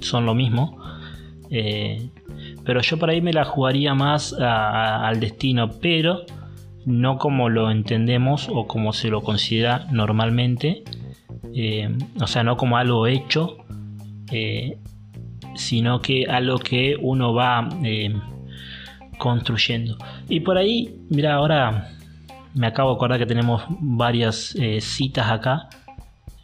son 0.00 0.26
lo 0.26 0.34
mismo. 0.34 0.78
Eh, 1.50 2.10
pero 2.64 2.80
yo 2.80 2.98
por 2.98 3.10
ahí 3.10 3.20
me 3.20 3.32
la 3.32 3.44
jugaría 3.44 3.94
más 3.94 4.32
al 4.32 5.20
destino, 5.20 5.70
pero 5.80 6.24
no 6.84 7.18
como 7.18 7.48
lo 7.48 7.70
entendemos 7.70 8.48
o 8.50 8.66
como 8.66 8.92
se 8.92 9.08
lo 9.08 9.22
considera 9.22 9.86
normalmente. 9.90 10.84
Eh, 11.54 11.88
o 12.20 12.26
sea, 12.26 12.42
no 12.42 12.56
como 12.56 12.76
algo 12.76 13.06
hecho, 13.06 13.58
eh, 14.32 14.78
sino 15.54 16.00
que 16.00 16.26
a 16.26 16.40
lo 16.40 16.58
que 16.58 16.96
uno 17.00 17.32
va 17.32 17.68
construyendo. 19.18 19.96
Y 20.28 20.40
por 20.40 20.58
ahí, 20.58 21.00
mira, 21.08 21.34
ahora 21.34 21.95
me 22.56 22.66
acabo 22.66 22.90
de 22.90 22.96
acordar 22.96 23.18
que 23.18 23.26
tenemos 23.26 23.62
varias 23.68 24.54
eh, 24.56 24.80
citas 24.80 25.30
acá 25.30 25.68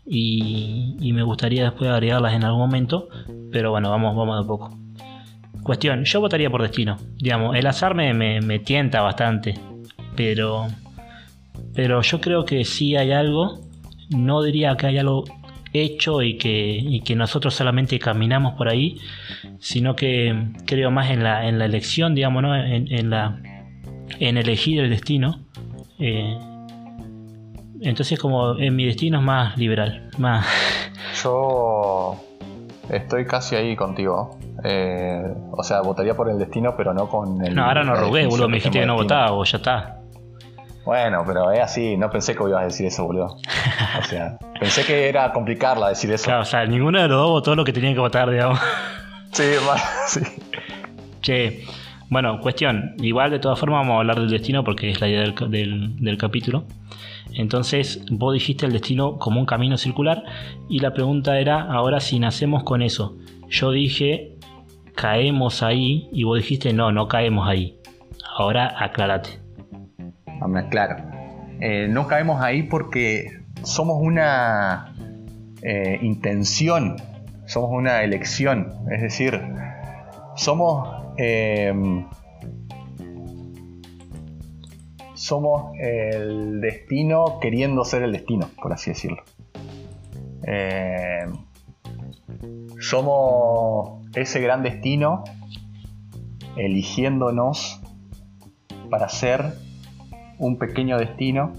y, 0.05 1.11
me 1.13 1.23
gustaría 1.23 1.65
después 1.65 1.91
agregarlas 1.91 2.35
en 2.35 2.45
algún 2.45 2.61
momento, 2.61 3.09
pero 3.51 3.71
bueno, 3.71 3.91
vamos, 3.91 4.15
vamos 4.17 4.41
de 4.43 4.47
poco. 4.47 4.79
Cuestión, 5.63 6.05
yo 6.05 6.21
votaría 6.21 6.51
por 6.51 6.63
destino. 6.63 6.99
Digamos, 7.17 7.57
el 7.57 7.67
azar 7.67 7.95
me, 7.95 8.13
me 8.13 8.59
tienta 8.59 9.01
bastante, 9.01 9.55
pero, 10.17 10.67
pero 11.75 12.03
yo 12.03 12.21
creo 12.21 12.45
que 12.45 12.65
sí 12.65 12.97
hay 12.97 13.13
algo. 13.13 13.61
No 14.11 14.43
diría 14.43 14.77
que 14.77 14.87
hay 14.87 14.99
algo 14.99 15.25
hecho 15.73 16.23
y 16.23 16.37
que, 16.37 17.01
que 17.05 17.17
nosotros 17.17 17.55
solamente 17.55 17.99
caminamos 17.99 18.55
por 18.55 18.69
ahí, 18.69 18.99
sino 19.59 19.97
que 19.97 20.51
creo 20.67 20.91
más 20.91 21.11
en 21.11 21.23
la, 21.23 21.49
en 21.49 21.59
la 21.59 21.65
elección, 21.65 22.15
digamos, 22.15 22.43
¿no? 22.43 22.55
en, 22.55 23.11
la, 23.11 23.41
en 24.19 24.37
elegir 24.37 24.81
el 24.81 24.91
destino. 24.91 25.41
Eh, 26.05 26.37
entonces 27.81 28.19
como 28.19 28.59
en 28.59 28.75
mi 28.75 28.87
destino 28.87 29.19
es 29.19 29.25
más 29.25 29.57
liberal, 29.57 30.11
más... 30.19 30.47
Yo 31.23 32.17
estoy 32.89 33.25
casi 33.25 33.55
ahí 33.55 33.77
contigo. 33.77 34.39
Eh, 34.65 35.23
o 35.53 35.63
sea, 35.63 35.81
votaría 35.81 36.15
por 36.15 36.29
el 36.29 36.39
destino, 36.39 36.75
pero 36.77 36.93
no 36.93 37.09
con 37.09 37.45
el... 37.45 37.55
No, 37.55 37.65
ahora 37.65 37.85
no 37.85 37.95
rogué, 37.95 38.27
boludo, 38.27 38.49
me 38.49 38.57
dijiste 38.57 38.81
que 38.81 38.87
no 38.87 38.97
votaba, 38.97 39.33
o 39.33 39.45
ya 39.45 39.59
está. 39.59 39.99
Bueno, 40.85 41.23
pero 41.25 41.53
es 41.53 41.61
así, 41.61 41.97
no 41.97 42.11
pensé 42.11 42.35
que 42.35 42.43
ibas 42.43 42.63
a 42.63 42.65
decir 42.65 42.87
eso, 42.87 43.05
boludo. 43.05 43.37
O 44.01 44.05
sea, 44.05 44.39
pensé 44.59 44.85
que 44.85 45.09
era 45.09 45.33
complicarla 45.33 45.91
decir 45.91 46.11
eso. 46.11 46.25
Claro, 46.25 46.43
o 46.43 46.45
sea, 46.45 46.65
ninguno 46.67 47.01
de 47.01 47.09
los 47.09 47.19
dos 47.19 47.31
votó 47.31 47.55
lo 47.55 47.65
que 47.65 47.73
tenían 47.73 47.95
que 47.95 48.01
votar, 48.01 48.31
digamos. 48.31 48.59
Sí, 49.31 49.45
sí. 50.07 50.21
Che, 51.21 51.63
bueno, 52.09 52.41
cuestión. 52.41 52.95
Igual 52.99 53.31
de 53.31 53.39
todas 53.39 53.59
formas 53.59 53.81
vamos 53.81 53.95
a 53.95 53.99
hablar 53.99 54.21
del 54.21 54.31
destino 54.31 54.65
porque 54.65 54.91
es 54.91 55.01
la 55.01 55.09
idea 55.09 55.23
del, 55.49 55.97
del 56.03 56.19
capítulo. 56.19 56.65
Entonces, 57.35 58.05
vos 58.11 58.35
dijiste 58.35 58.67
el 58.67 58.73
destino 58.73 59.19
como 59.19 59.41
un 59.41 59.47
camino 59.47 59.79
circular 59.79 60.23
y 60.69 60.81
la 60.81 60.93
pregunta 60.93 61.39
era, 61.39 61.63
ahora 61.63 62.01
si 62.01 62.19
nacemos 62.19 62.65
con 62.65 62.83
eso. 62.83 63.17
Yo 63.49 63.71
dije, 63.71 64.37
caemos 64.95 65.63
ahí 65.63 66.09
y 66.13 66.25
vos 66.25 66.39
dijiste, 66.39 66.73
no, 66.73 66.93
no 66.93 67.09
caemos 67.09 67.49
ahí. 67.49 67.77
Ahora 68.37 68.75
aclárate 68.79 69.43
claro. 70.71 70.97
Eh, 71.61 71.87
no 71.89 72.07
caemos 72.07 72.43
ahí 72.43 72.65
porque 72.65 73.43
somos 73.63 73.99
una 74.01 74.93
eh, 75.63 75.99
intención, 76.03 76.97
somos 77.47 77.71
una 77.73 78.03
elección, 78.03 78.73
es 78.91 79.03
decir, 79.03 79.41
somos, 80.35 81.02
em, 81.17 82.07
somos 85.15 85.73
el 85.79 86.61
destino 86.61 87.39
queriendo 87.41 87.85
ser 87.85 88.03
el 88.03 88.13
destino, 88.13 88.49
por 88.61 88.73
así 88.73 88.91
decirlo. 88.91 89.23
Eh, 90.47 91.27
somos 92.81 94.05
ese 94.15 94.41
gran 94.41 94.63
destino 94.63 95.25
eligiéndonos 96.57 97.81
para 98.91 99.09
ser 99.09 99.55
un 100.39 100.59
pequeño 100.59 100.99
destino 100.99 101.53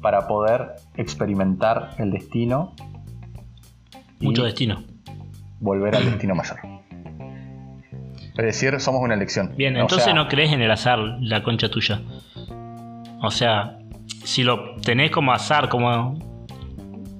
para 0.00 0.28
poder 0.28 0.76
experimentar 0.96 1.94
el 1.98 2.10
destino. 2.10 2.74
Mucho 4.20 4.44
destino. 4.44 4.84
Volver 5.60 5.96
al 5.96 6.04
destino 6.04 6.34
mayor. 6.34 6.58
Es 8.36 8.44
decir, 8.44 8.80
somos 8.80 9.00
una 9.00 9.14
elección. 9.14 9.54
Bien, 9.56 9.76
entonces 9.76 10.12
no 10.14 10.26
crees 10.26 10.52
en 10.52 10.60
el 10.60 10.70
azar, 10.70 10.98
la 11.20 11.42
concha 11.42 11.68
tuya. 11.68 12.00
O 13.22 13.30
sea, 13.30 13.78
si 14.24 14.42
lo 14.42 14.76
tenés 14.76 15.10
como 15.12 15.32
azar, 15.32 15.68
como... 15.68 16.18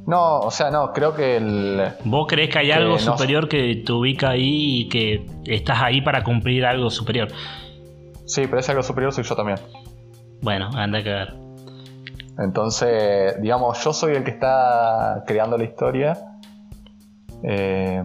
No, 0.06 0.40
o 0.40 0.50
sea, 0.50 0.70
no, 0.70 0.92
creo 0.92 1.14
que 1.14 1.36
el... 1.36 1.82
¿Vos 2.04 2.26
crees 2.28 2.50
que 2.50 2.58
hay 2.58 2.72
algo 2.72 2.98
superior 2.98 3.48
que 3.48 3.82
te 3.86 3.92
ubica 3.92 4.30
ahí 4.30 4.80
y 4.80 4.88
que 4.88 5.24
estás 5.46 5.80
ahí 5.80 6.02
para 6.02 6.24
cumplir 6.24 6.66
algo 6.66 6.90
superior? 6.90 7.28
Sí, 8.26 8.42
pero 8.46 8.58
ese 8.58 8.72
algo 8.72 8.82
superior 8.82 9.12
soy 9.12 9.24
yo 9.24 9.36
también. 9.36 9.58
Bueno, 10.42 10.68
anda 10.74 10.98
a 10.98 11.04
cagar. 11.04 11.34
Entonces, 12.38 13.40
digamos, 13.40 13.82
yo 13.82 13.92
soy 13.92 14.16
el 14.16 14.24
que 14.24 14.32
está 14.32 15.22
creando 15.26 15.56
la 15.56 15.64
historia. 15.64 16.18
Eh, 17.44 18.02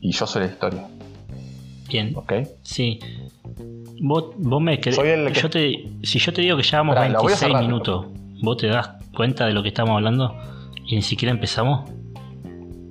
y 0.00 0.12
yo 0.12 0.26
soy 0.26 0.44
la 0.44 0.48
historia. 0.48 0.86
Bien. 1.90 2.12
¿Ok? 2.14 2.32
Sí. 2.62 3.00
Vos, 4.00 4.36
me 4.38 4.80
crees. 4.80 4.96
yo 5.34 5.50
te, 5.50 5.90
si 6.02 6.18
yo 6.18 6.32
te 6.32 6.40
digo 6.40 6.56
que 6.56 6.62
llevamos 6.62 6.98
26 6.98 7.54
minutos, 7.60 8.06
¿vos 8.42 8.56
te 8.56 8.68
das 8.68 8.90
cuenta 9.14 9.46
de 9.46 9.52
lo 9.52 9.62
que 9.62 9.68
estamos 9.68 9.96
hablando? 9.96 10.34
Y 10.86 10.96
ni 10.96 11.02
siquiera 11.02 11.32
empezamos. 11.32 11.90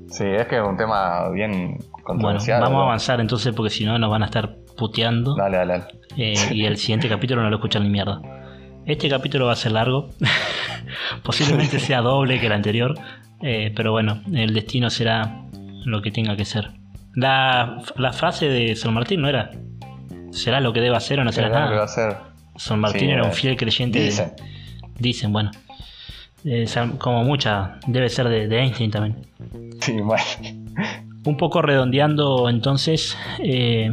Sí, 0.10 0.25
es 0.25 0.48
que 0.48 0.58
es 0.58 0.63
un 0.68 0.77
tema 0.77 1.29
bien 1.29 1.77
controversial. 2.03 2.60
Bueno, 2.60 2.72
vamos 2.72 2.82
a 2.82 2.86
avanzar 2.88 3.22
entonces 3.22 3.53
porque 3.53 3.70
si 3.70 3.86
no 3.86 3.98
nos 3.98 4.10
van 4.10 4.24
a 4.24 4.25
estar 4.25 4.56
puteando. 4.77 5.36
Dale, 5.36 5.58
dale. 5.58 5.84
Eh, 6.18 6.34
y 6.51 6.65
el 6.65 6.77
siguiente 6.77 7.08
capítulo 7.10 7.41
no 7.41 7.50
lo 7.50 7.56
escuchan 7.58 7.84
ni 7.84 7.89
mierda. 7.89 8.22
Este 8.86 9.10
capítulo 9.10 9.46
va 9.46 9.53
a 9.53 9.56
ser 9.56 9.74
largo. 9.74 10.10
Posiblemente 11.24 11.79
sea 11.79 12.01
doble 12.01 12.39
que 12.39 12.48
el 12.48 12.53
anterior. 12.53 12.96
Eh, 13.41 13.72
pero 13.75 13.91
bueno, 13.91 14.22
el 14.34 14.53
destino 14.53 14.89
será 14.89 15.44
lo 15.86 16.01
que 16.01 16.12
tenga 16.12 16.36
que 16.36 16.46
ser. 16.46 16.72
La, 17.16 17.82
frase 18.13 18.50
de 18.50 18.75
San 18.75 18.94
Martín 18.94 19.22
no 19.22 19.30
era. 19.30 19.51
¿Será 20.32 20.60
lo 20.60 20.74
que 20.74 20.82
debe 20.82 20.96
hacer 20.96 21.20
o 21.20 21.24
no 21.24 21.32
será 21.32 21.50
nada? 21.50 21.88
San 22.56 22.80
Martín 22.80 23.10
era 23.10 23.24
un 23.24 23.32
fiel 23.32 23.56
creyente. 23.56 24.00
Dicen. 24.00 24.34
dicen, 25.00 25.34
bueno. 25.34 25.51
Eh, 26.46 26.66
como 26.98 27.24
mucha, 27.24 27.80
debe 27.88 28.10
ser 28.10 28.30
de, 28.30 28.60
Einstein 28.60 28.92
también. 28.92 29.28
Sí, 29.82 29.94
bueno. 29.94 30.24
Un 31.25 31.36
poco 31.36 31.62
redondeando 31.62 32.48
entonces, 32.50 33.18
eh, 33.39 33.92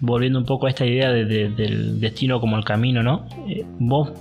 volviendo 0.00 0.38
un 0.38 0.46
poco 0.46 0.66
a 0.66 0.70
esta 0.70 0.86
idea 0.86 1.10
del 1.10 2.00
destino 2.00 2.40
como 2.40 2.56
el 2.56 2.64
camino, 2.64 3.02
¿no? 3.02 3.26
Eh, 3.46 3.64
¿Vos 3.78 4.12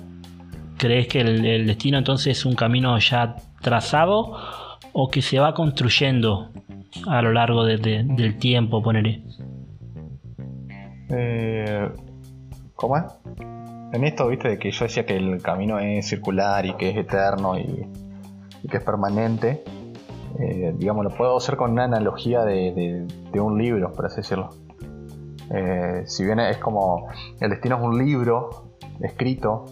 crees 0.77 1.07
que 1.07 1.21
el, 1.21 1.65
destino 1.65 1.97
entonces 1.97 2.37
es 2.37 2.45
un 2.45 2.55
camino 2.55 2.97
ya 2.99 3.35
trazado 3.61 4.35
o 4.91 5.09
que 5.09 5.21
se 5.21 5.39
va 5.39 5.53
construyendo 5.53 6.51
a 7.07 7.21
lo 7.21 7.31
largo 7.33 7.65
del 7.65 8.37
tiempo, 8.37 8.81
poneré. 8.81 9.23
Eh, 11.09 11.89
¿Cómo 12.75 12.97
es? 12.97 13.03
En 13.91 14.03
esto, 14.03 14.27
viste, 14.27 14.49
de 14.49 14.59
que 14.59 14.71
yo 14.71 14.85
decía 14.85 15.05
que 15.05 15.15
el 15.15 15.41
camino 15.41 15.79
es 15.79 16.07
circular 16.07 16.65
y 16.65 16.75
que 16.75 16.89
es 16.89 16.97
eterno 16.97 17.57
y, 17.57 17.87
que 18.69 18.77
es 18.77 18.83
permanente, 18.83 19.63
eh, 20.39 20.73
digamos, 20.77 21.03
lo 21.03 21.09
puedo 21.09 21.37
hacer 21.37 21.57
con 21.57 21.71
una 21.71 21.85
analogía 21.85 22.43
de, 22.43 23.07
un 23.33 23.57
libro, 23.57 23.91
por 23.93 24.05
así 24.05 24.17
decirlo. 24.17 24.49
Eh, 25.51 26.03
si 26.05 26.23
bien 26.23 26.39
es 26.39 26.57
como 26.57 27.07
el 27.39 27.49
destino 27.49 27.77
es 27.77 27.81
un 27.81 27.97
libro 27.97 28.75
escrito, 29.01 29.65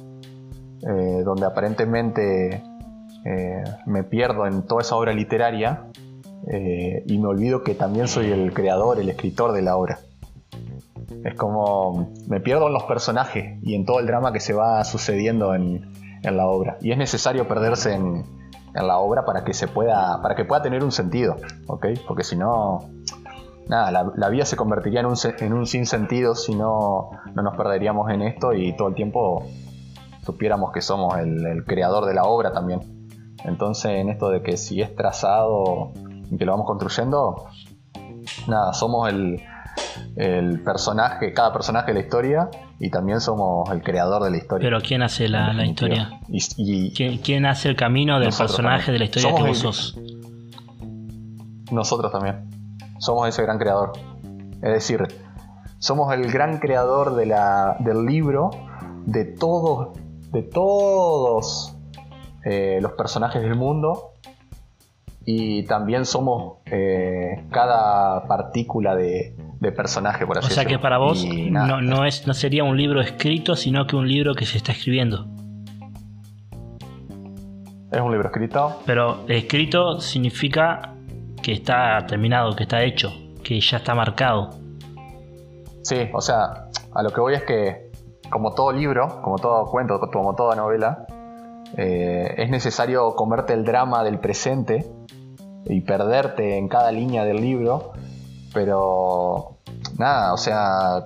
donde 0.80 1.46
aparentemente 1.46 2.64
me 3.88 4.04
pierdo 4.04 4.46
en 4.46 4.66
toda 4.66 4.82
esa 4.82 4.96
obra 4.96 5.12
literaria, 5.12 5.88
eh, 6.46 7.04
y 7.06 7.18
me 7.18 7.28
olvido 7.28 7.64
que 7.64 7.74
también 7.74 8.08
soy 8.08 8.32
el 8.32 8.54
creador, 8.54 9.00
el 9.00 9.10
escritor 9.10 9.54
de 9.54 9.62
la 9.62 9.76
obra. 9.76 10.00
Es 11.24 11.36
como 11.36 12.12
me 12.28 12.40
pierdo 12.40 12.68
en 12.68 12.74
los 12.74 12.84
personajes 12.84 13.58
y 13.64 13.76
en 13.76 13.86
todo 13.86 14.00
el 14.00 14.08
drama 14.08 14.32
que 14.32 14.40
se 14.40 14.54
va 14.54 14.84
sucediendo 14.84 15.56
en, 15.56 15.94
la 16.24 16.48
obra. 16.48 16.78
Y 16.82 16.92
es 16.92 16.98
necesario 16.98 17.48
perderse 17.48 17.94
en, 17.94 18.26
la 18.74 19.00
obra 19.00 19.26
para 19.26 19.44
que 19.44 19.54
se 19.54 19.68
pueda, 19.68 20.22
para 20.22 20.36
que 20.36 20.46
pueda 20.46 20.62
tener 20.62 20.84
un 20.84 20.92
sentido, 20.92 21.38
¿ok? 21.68 21.88
Porque 22.06 22.24
si 22.24 22.36
no, 22.36 22.90
nada, 23.68 24.12
la, 24.16 24.30
vida 24.30 24.46
se 24.46 24.56
convertiría 24.56 25.00
en 25.00 25.08
un, 25.08 25.16
en 25.40 25.54
un 25.54 25.66
sinsentido 25.66 26.36
si 26.36 26.54
no, 26.54 27.10
no 27.34 27.42
nos 27.42 27.56
perderíamos 27.56 28.12
en 28.12 28.22
esto 28.22 28.54
y 28.54 28.76
todo 28.76 28.90
el 28.90 28.94
tiempo 28.94 29.46
supiéramos 30.26 30.72
que 30.74 30.82
somos 30.82 31.18
el 31.18 31.64
creador 31.66 32.06
de 32.06 32.14
la 32.14 32.24
obra 32.26 32.52
también. 32.52 32.98
Entonces, 33.46 33.92
en 33.92 34.10
esto 34.10 34.30
de 34.30 34.42
que 34.42 34.58
si 34.58 34.82
es 34.82 34.96
trazado 34.96 35.94
que 36.38 36.46
lo 36.46 36.52
vamos 36.52 36.68
construyendo, 36.68 37.46
nada, 38.48 38.74
somos 38.74 39.12
el, 39.12 39.42
personaje, 40.64 41.32
cada 41.34 41.54
personaje 41.54 41.88
de 41.88 41.94
la 41.94 42.00
historia 42.00 42.50
y 42.80 42.90
también 42.90 43.22
somos 43.22 43.70
el 43.70 43.84
creador 43.84 44.24
de 44.24 44.32
la 44.32 44.38
historia. 44.38 44.68
Pero 44.68 44.82
¿quién 44.82 45.04
hace 45.04 45.28
la, 45.28 45.54
historia? 45.66 46.20
Y, 46.28 46.92
¿Quién, 47.20 47.46
hace 47.46 47.70
el 47.70 47.76
camino 47.76 48.20
del 48.20 48.34
personaje 48.36 48.92
de 48.92 49.00
la 49.00 49.06
historia 49.06 49.36
que 49.36 49.44
vos 49.44 49.58
sos? 49.60 49.98
Nosotros 51.72 52.12
también. 52.12 52.50
Somos 53.00 53.28
ese 53.30 53.44
gran 53.44 53.60
creador. 53.60 53.94
Es 54.64 54.74
decir, 54.74 55.08
somos 55.80 56.14
el 56.14 56.32
gran 56.32 56.58
creador 56.58 57.16
de 57.16 57.28
la, 57.28 57.78
del 57.80 58.06
libro 58.06 58.50
de 59.06 59.26
todos, 59.26 59.98
de 60.32 60.44
todos 60.44 61.76
eh, 62.44 62.80
los 62.82 62.94
personajes 62.94 63.42
del 63.42 63.56
mundo 63.56 64.14
y 65.30 65.64
también 65.64 66.06
somos 66.06 66.60
eh, 66.68 67.44
cada 67.52 68.26
partícula 68.28 68.96
de, 68.96 69.36
personaje, 69.76 70.26
por 70.26 70.38
así 70.38 70.48
decirlo. 70.48 70.62
O 70.62 70.70
sea 70.70 70.78
que 70.78 70.82
para 70.82 71.00
vos 71.00 71.26
no, 71.26 72.06
es, 72.06 72.26
no 72.26 72.34
sería 72.34 72.64
un 72.64 72.78
libro 72.78 73.02
escrito, 73.02 73.58
sino 73.58 73.86
que 73.86 73.98
un 73.98 74.08
libro 74.08 74.34
que 74.36 74.46
se 74.46 74.56
está 74.56 74.72
escribiendo. 74.72 75.28
Es 77.92 78.00
un 78.00 78.14
libro 78.14 78.30
escrito. 78.30 78.80
Pero 78.86 79.26
escrito 79.28 80.00
significa 80.00 80.94
que 81.44 81.52
está 81.52 82.06
terminado, 82.08 82.56
que 82.56 82.64
está 82.64 82.82
hecho, 82.84 83.12
que 83.44 83.60
ya 83.60 83.78
está 83.78 83.94
marcado. 83.94 84.52
Sí, 85.82 86.08
o 86.14 86.22
sea, 86.22 86.70
a 86.94 87.04
lo 87.04 87.10
que 87.10 87.20
voy 87.20 87.34
es 87.34 87.44
que, 87.44 87.92
como 88.30 88.54
todo 88.54 88.72
libro, 88.72 89.22
como 89.22 89.36
todo 89.36 89.66
cuento, 89.66 90.00
como 90.00 90.36
toda 90.36 90.56
novela, 90.56 91.06
eh, 91.76 92.34
es 92.38 92.50
necesario 92.50 93.14
comerte 93.16 93.52
el 93.52 93.66
drama 93.66 94.06
del 94.06 94.20
presente 94.20 94.86
y 95.70 95.82
perderte 95.82 96.58
en 96.58 96.68
cada 96.68 96.92
línea 96.92 97.24
del 97.26 97.42
libro, 97.42 97.94
pero 98.54 99.58
nada, 99.98 100.34
o 100.34 100.38
sea, 100.38 101.06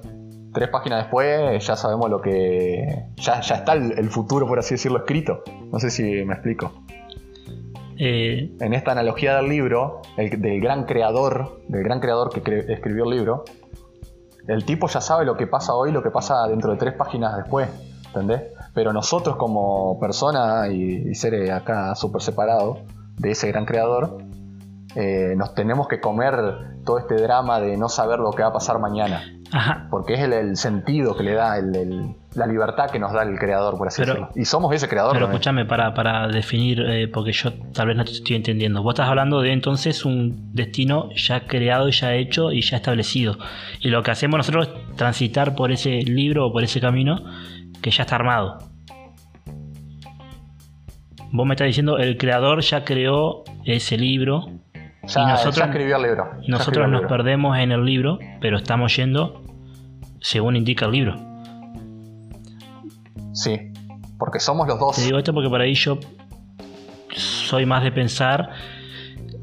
tres 0.54 0.70
páginas 0.70 1.04
después 1.04 1.66
ya 1.66 1.76
sabemos 1.76 2.10
lo 2.10 2.22
que... 2.22 3.06
ya, 3.16 3.42
ya 3.42 3.56
está 3.56 3.74
el, 3.74 4.10
futuro, 4.10 4.48
por 4.48 4.60
así 4.60 4.76
decirlo, 4.76 5.00
escrito. 5.00 5.44
No 5.72 5.80
sé 5.80 5.90
si 5.90 6.04
me 6.26 6.34
explico. 6.34 6.72
Eh, 7.98 8.52
en 8.60 8.74
esta 8.74 8.92
analogía 8.92 9.36
del 9.36 9.50
libro, 9.50 10.02
el, 10.18 10.42
del 10.42 10.60
gran 10.60 10.86
creador, 10.86 11.62
del 11.68 11.84
gran 11.84 12.00
creador 12.00 12.30
que 12.30 12.66
escribió 12.74 13.04
el 13.04 13.12
libro, 13.12 13.46
el 14.48 14.66
tipo 14.66 14.88
ya 14.88 15.02
sabe 15.02 15.24
lo 15.26 15.38
que 15.38 15.46
pasa 15.46 15.76
hoy, 15.76 15.92
lo 15.92 16.02
que 16.02 16.10
pasa 16.10 16.48
dentro 16.48 16.72
de 16.72 16.78
tres 16.78 16.94
páginas 16.96 17.38
después, 17.38 17.70
¿entendés? 18.08 18.42
Pero 18.74 18.92
nosotros 18.92 19.36
como 19.36 20.00
persona 20.00 20.68
y, 20.70 21.10
y 21.10 21.16
seres 21.16 21.52
acá 21.52 21.94
súper 21.96 22.22
separados 22.22 22.80
de 23.18 23.32
ese 23.32 23.48
gran 23.50 23.66
creador, 23.66 24.18
eh, 24.96 25.34
nos 25.38 25.56
tenemos 25.56 25.88
que 25.88 26.00
comer 26.00 26.36
todo 26.86 27.00
este 27.00 27.16
drama 27.16 27.60
de 27.60 27.78
no 27.78 27.90
saber 27.90 28.20
lo 28.20 28.32
que 28.32 28.44
va 28.44 28.50
a 28.50 28.54
pasar 28.54 28.80
mañana. 28.80 29.24
Porque 29.90 30.14
es 30.14 30.22
el, 30.22 30.56
sentido 30.56 31.16
que 31.16 31.24
le 31.24 31.34
da, 31.34 31.58
la 32.36 32.48
libertad 32.48 32.90
que 32.90 33.00
nos 33.00 33.12
da 33.12 33.24
el 33.24 33.38
creador, 33.38 33.78
por 33.78 33.90
así 33.90 34.02
decirlo. 34.02 34.30
Y 34.34 34.46
somos 34.46 34.74
ese 34.74 34.88
creador. 34.88 35.14
Pero 35.14 35.26
escúchame, 35.26 35.66
para, 35.66 35.94
para 35.94 36.28
definir, 36.30 36.82
eh, 36.82 37.10
porque 37.10 37.34
yo 37.34 37.52
tal 37.74 37.88
vez 37.88 37.98
no 37.98 38.06
te 38.06 38.12
estoy 38.12 38.38
entendiendo. 38.38 38.82
Vos 38.82 38.94
estás 38.94 39.10
hablando 39.10 39.42
de 39.42 39.52
entonces 39.52 40.06
un 40.06 40.54
destino 40.54 41.10
ya 41.16 41.48
creado 41.48 41.90
ya 41.90 42.14
hecho 42.14 42.54
y 42.54 42.62
ya 42.62 42.78
establecido. 42.78 43.38
Y 43.82 43.90
lo 43.90 44.04
que 44.04 44.12
hacemos 44.12 44.38
nosotros 44.38 44.70
es 44.70 44.96
transitar 44.96 45.54
por 45.54 45.74
ese 45.74 46.02
libro 46.02 46.48
o 46.48 46.54
por 46.54 46.64
ese 46.64 46.80
camino 46.80 47.22
que 47.82 47.92
ya 47.92 48.04
está 48.04 48.16
armado. 48.16 48.60
Vos 51.34 51.46
me 51.46 51.54
estás 51.54 51.68
diciendo, 51.68 51.98
el 51.98 52.18
creador 52.18 52.62
ya 52.62 52.84
creó 52.84 53.44
ese 53.66 53.98
libro 53.98 54.48
y 55.04 55.26
nosotros, 55.26 55.68
escribió 55.68 55.98
el 55.98 56.04
libro. 56.04 56.32
Nosotros 56.48 56.90
nos 56.90 57.02
perdemos 57.04 57.58
en 57.58 57.72
el 57.72 57.84
libro, 57.84 58.20
pero 58.40 58.58
estamos 58.58 58.96
yendo 58.96 59.42
según 60.20 60.56
indica 60.56 60.86
el 60.86 60.92
libro. 60.92 61.16
Sí, 63.34 63.72
porque 64.18 64.40
somos 64.40 64.68
los 64.68 64.80
dos. 64.80 64.96
Te 64.96 65.04
digo 65.04 65.18
esto 65.18 65.34
porque 65.34 65.50
por 65.50 65.62
ahí 65.62 65.74
yo 65.74 65.98
soy 67.16 67.66
más 67.66 67.84
de 67.84 67.92
pensar 67.92 68.50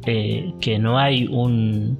eh, 0.06 0.54
que 0.60 0.78
no 0.78 0.98
hay 0.98 1.26
un, 1.26 1.98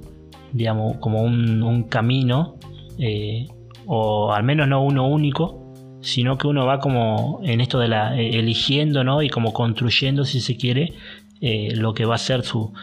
digamos, 0.53 0.97
como 0.97 1.21
un, 1.21 1.83
camino, 1.89 2.55
eh, 2.97 3.47
o 3.85 4.31
al 4.31 4.43
menos 4.43 4.67
no 4.67 4.81
uno 4.81 5.07
único, 5.07 5.73
sino 6.01 6.37
que 6.37 6.47
uno 6.47 6.65
va 6.65 6.79
como 6.79 7.41
en 7.43 7.59
esto 7.59 7.79
de 7.79 7.89
la 7.89 8.17
eh, 8.17 8.39
eligiendo, 8.39 9.03
¿no? 9.03 9.21
Y 9.21 9.29
como 9.29 9.51
construyendo, 9.51 10.23
si 10.23 10.39
se 10.39 10.55
quiere, 10.55 10.93
lo 11.41 11.93
que 11.93 12.03
va 12.03 12.15
a 12.15 12.17
ser 12.17 12.43
su, 12.43 12.73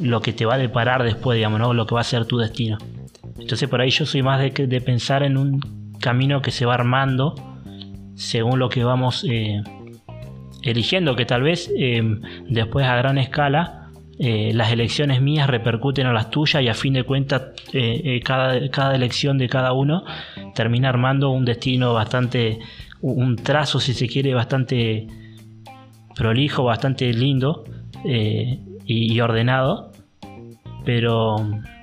lo 0.00 0.20
que 0.20 0.32
te 0.32 0.44
va 0.44 0.54
a 0.54 0.58
deparar 0.58 1.02
después, 1.02 1.36
digamos, 1.36 1.60
¿no? 1.60 1.74
Lo 1.74 1.86
que 1.86 1.94
va 1.94 2.00
a 2.00 2.04
ser 2.04 2.26
tu 2.26 2.38
destino. 2.38 2.78
Entonces 3.38 3.68
por 3.68 3.80
ahí 3.80 3.90
yo 3.90 4.06
soy 4.06 4.22
más 4.22 4.40
de, 4.40 4.50
de 4.66 4.80
pensar 4.80 5.22
en 5.22 5.36
un 5.36 5.60
camino 6.00 6.42
que 6.42 6.50
se 6.50 6.66
va 6.66 6.74
armando 6.74 7.34
según 8.14 8.58
lo 8.58 8.68
que 8.68 8.82
vamos 8.82 9.26
eligiendo, 10.62 11.16
que 11.16 11.26
tal 11.26 11.42
vez 11.42 11.70
después 12.48 12.86
a 12.86 12.96
gran 12.96 13.18
escala 13.18 13.86
eh, 14.18 14.52
las 14.54 14.72
elecciones 14.72 15.20
mías 15.20 15.46
repercuten 15.46 16.06
a 16.06 16.12
las 16.12 16.30
tuyas 16.30 16.62
y 16.62 16.68
a 16.68 16.74
fin 16.74 16.94
de 16.94 17.02
cuentas 17.02 17.52
eh, 17.74 18.00
eh, 18.02 18.20
cada, 18.24 18.70
cada, 18.70 18.94
elección 18.94 19.36
de 19.36 19.46
cada 19.46 19.74
uno 19.74 20.04
termina 20.54 20.88
armando 20.88 21.28
un 21.28 21.44
destino 21.44 21.92
bastante, 21.92 22.58
un 23.02 23.36
trazo 23.36 23.78
si 23.78 23.92
se 23.92 24.08
quiere 24.08 24.32
bastante 24.32 25.06
prolijo, 26.14 26.64
bastante 26.64 27.12
lindo 27.12 27.64
y, 28.86 29.20
ordenado. 29.20 29.92
Pero, 30.84 31.36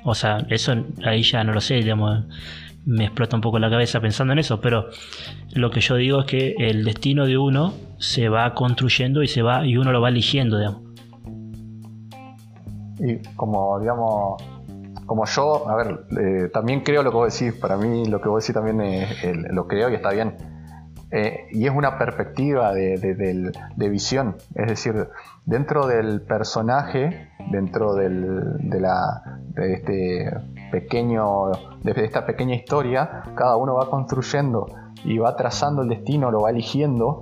o 0.05 0.15
sea, 0.15 0.45
eso 0.49 0.73
ahí 1.03 1.23
ya 1.23 1.43
no 1.43 1.53
lo 1.53 1.61
sé, 1.61 1.75
digamos, 1.75 2.23
me 2.85 3.05
explota 3.05 3.35
un 3.35 3.41
poco 3.41 3.59
la 3.59 3.69
cabeza 3.69 3.99
pensando 3.99 4.33
en 4.33 4.39
eso, 4.39 4.61
pero 4.61 4.89
lo 5.53 5.71
que 5.71 5.81
yo 5.81 5.95
digo 5.95 6.21
es 6.21 6.25
que 6.25 6.55
el 6.57 6.83
destino 6.83 7.25
de 7.25 7.37
uno 7.37 7.73
se 7.97 8.29
va 8.29 8.53
construyendo 8.53 9.23
y 9.23 9.27
se 9.27 9.41
va 9.41 9.65
y 9.65 9.77
uno 9.77 9.91
lo 9.91 10.01
va 10.01 10.09
eligiendo, 10.09 10.57
digamos. 10.57 10.81
Y 12.99 13.17
como, 13.35 13.79
digamos, 13.79 14.41
como 15.05 15.25
yo, 15.25 15.69
a 15.69 15.75
ver, 15.75 16.05
eh, 16.19 16.49
también 16.53 16.81
creo 16.81 17.03
lo 17.03 17.11
que 17.11 17.17
vos 17.17 17.37
decís, 17.37 17.59
para 17.59 17.77
mí 17.77 18.05
lo 18.05 18.21
que 18.21 18.29
vos 18.29 18.43
decís 18.43 18.53
también 18.53 18.81
es, 18.81 19.23
lo 19.51 19.67
creo 19.67 19.89
y 19.89 19.95
está 19.95 20.11
bien. 20.11 20.35
Eh, 21.15 21.45
y 21.51 21.67
es 21.67 21.71
una 21.71 21.99
perspectiva 21.99 22.73
de, 22.73 23.87
visión, 23.87 24.35
es 24.55 24.67
decir, 24.67 25.09
dentro 25.45 25.85
del 25.85 26.23
personaje, 26.23 27.29
dentro 27.51 27.93
del, 27.93 28.57
de, 28.57 28.79
la, 28.79 29.21
de 29.49 29.73
este 29.73 30.33
pequeño, 30.71 31.51
de 31.83 32.03
esta 32.03 32.25
pequeña 32.25 32.55
historia, 32.55 33.25
cada 33.35 33.57
uno 33.57 33.75
va 33.75 33.91
construyendo 33.91 34.65
y 35.05 35.19
va 35.19 35.35
trazando 35.35 35.83
el 35.83 35.89
destino, 35.89 36.31
lo 36.31 36.41
va 36.41 36.49
eligiendo, 36.49 37.21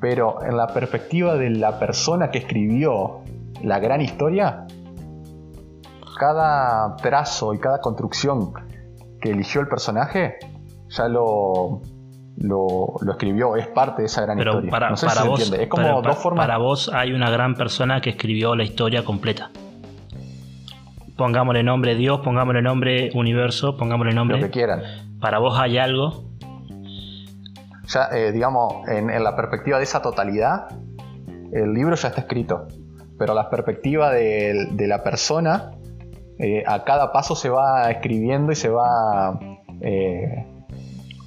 pero 0.00 0.44
en 0.44 0.56
la 0.56 0.68
perspectiva 0.68 1.34
de 1.34 1.50
la 1.50 1.80
persona 1.80 2.30
que 2.30 2.38
escribió 2.38 3.22
la 3.64 3.80
gran 3.80 4.00
historia, 4.00 4.64
cada 6.20 6.94
trazo 6.98 7.52
y 7.52 7.58
cada 7.58 7.80
construcción 7.80 8.52
que 9.20 9.30
eligió 9.30 9.60
el 9.60 9.66
personaje 9.66 10.36
ya 10.88 11.08
lo, 11.08 11.82
lo, 12.38 12.96
escribió, 13.08 13.56
es 13.56 13.66
parte 13.68 14.02
de 14.02 14.06
esa 14.06 14.22
gran 14.22 14.38
historia. 14.38 14.70
Para, 14.70 14.90
no 14.90 14.96
sé 14.96 15.08
si 15.08 15.28
vos, 15.28 15.52
Es 15.52 15.68
como 15.68 16.02
dos 16.02 16.16
formas. 16.18 16.46
Para 16.46 16.58
vos 16.58 16.90
hay 16.92 17.12
una 17.12 17.30
gran 17.30 17.54
persona 17.54 18.00
que 18.00 18.10
escribió 18.10 18.54
la 18.54 18.64
historia 18.64 19.04
completa. 19.04 19.50
Pongámosle 21.16 21.62
nombre 21.62 21.94
Dios, 21.94 22.20
pongámosle 22.22 22.62
nombre 22.62 23.10
universo, 23.14 23.76
pongámosle 23.76 24.12
nombre. 24.12 24.38
Lo 24.38 24.46
que 24.46 24.52
quieran. 24.52 24.82
Para 25.20 25.38
vos 25.38 25.58
hay 25.58 25.78
algo. 25.78 26.24
Ya, 27.88 28.08
eh, 28.12 28.32
digamos, 28.32 28.86
en, 28.88 29.10
en 29.10 29.24
la 29.24 29.34
perspectiva 29.34 29.78
de 29.78 29.84
esa 29.84 30.02
totalidad, 30.02 30.68
el 31.52 31.72
libro 31.72 31.94
ya 31.94 32.08
está 32.08 32.22
escrito 32.22 32.66
pero 33.18 33.34
la 33.34 33.50
perspectiva 33.50 34.12
de, 34.12 34.86
la 34.86 35.02
persona, 35.02 35.72
eh, 36.38 36.62
a 36.66 36.84
cada 36.84 37.12
paso 37.12 37.34
se 37.34 37.48
va 37.48 37.90
escribiendo 37.90 38.52
y 38.52 38.56
se 38.56 38.68
va 38.68 39.38
eh, 39.80 40.46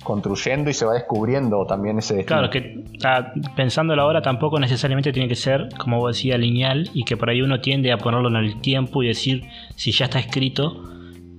construyendo 0.09 0.71
y 0.71 0.73
se 0.73 0.85
va 0.85 0.93
descubriendo 0.93 1.63
también 1.67 1.99
ese 1.99 2.15
destino. 2.15 2.39
Claro, 2.39 2.49
que 2.49 2.83
ah, 3.03 3.31
pensándolo 3.55 4.01
ahora 4.01 4.23
tampoco 4.23 4.59
necesariamente 4.59 5.13
tiene 5.13 5.29
que 5.29 5.35
ser, 5.35 5.69
como 5.77 5.99
vos 5.99 6.15
decía, 6.15 6.35
lineal 6.35 6.89
y 6.95 7.03
que 7.03 7.15
por 7.15 7.29
ahí 7.29 7.43
uno 7.43 7.61
tiende 7.61 7.91
a 7.91 7.97
ponerlo 7.99 8.27
en 8.27 8.37
el 8.37 8.59
tiempo 8.59 9.03
y 9.03 9.07
decir, 9.07 9.43
si 9.75 9.91
ya 9.91 10.05
está 10.05 10.17
escrito, 10.17 10.83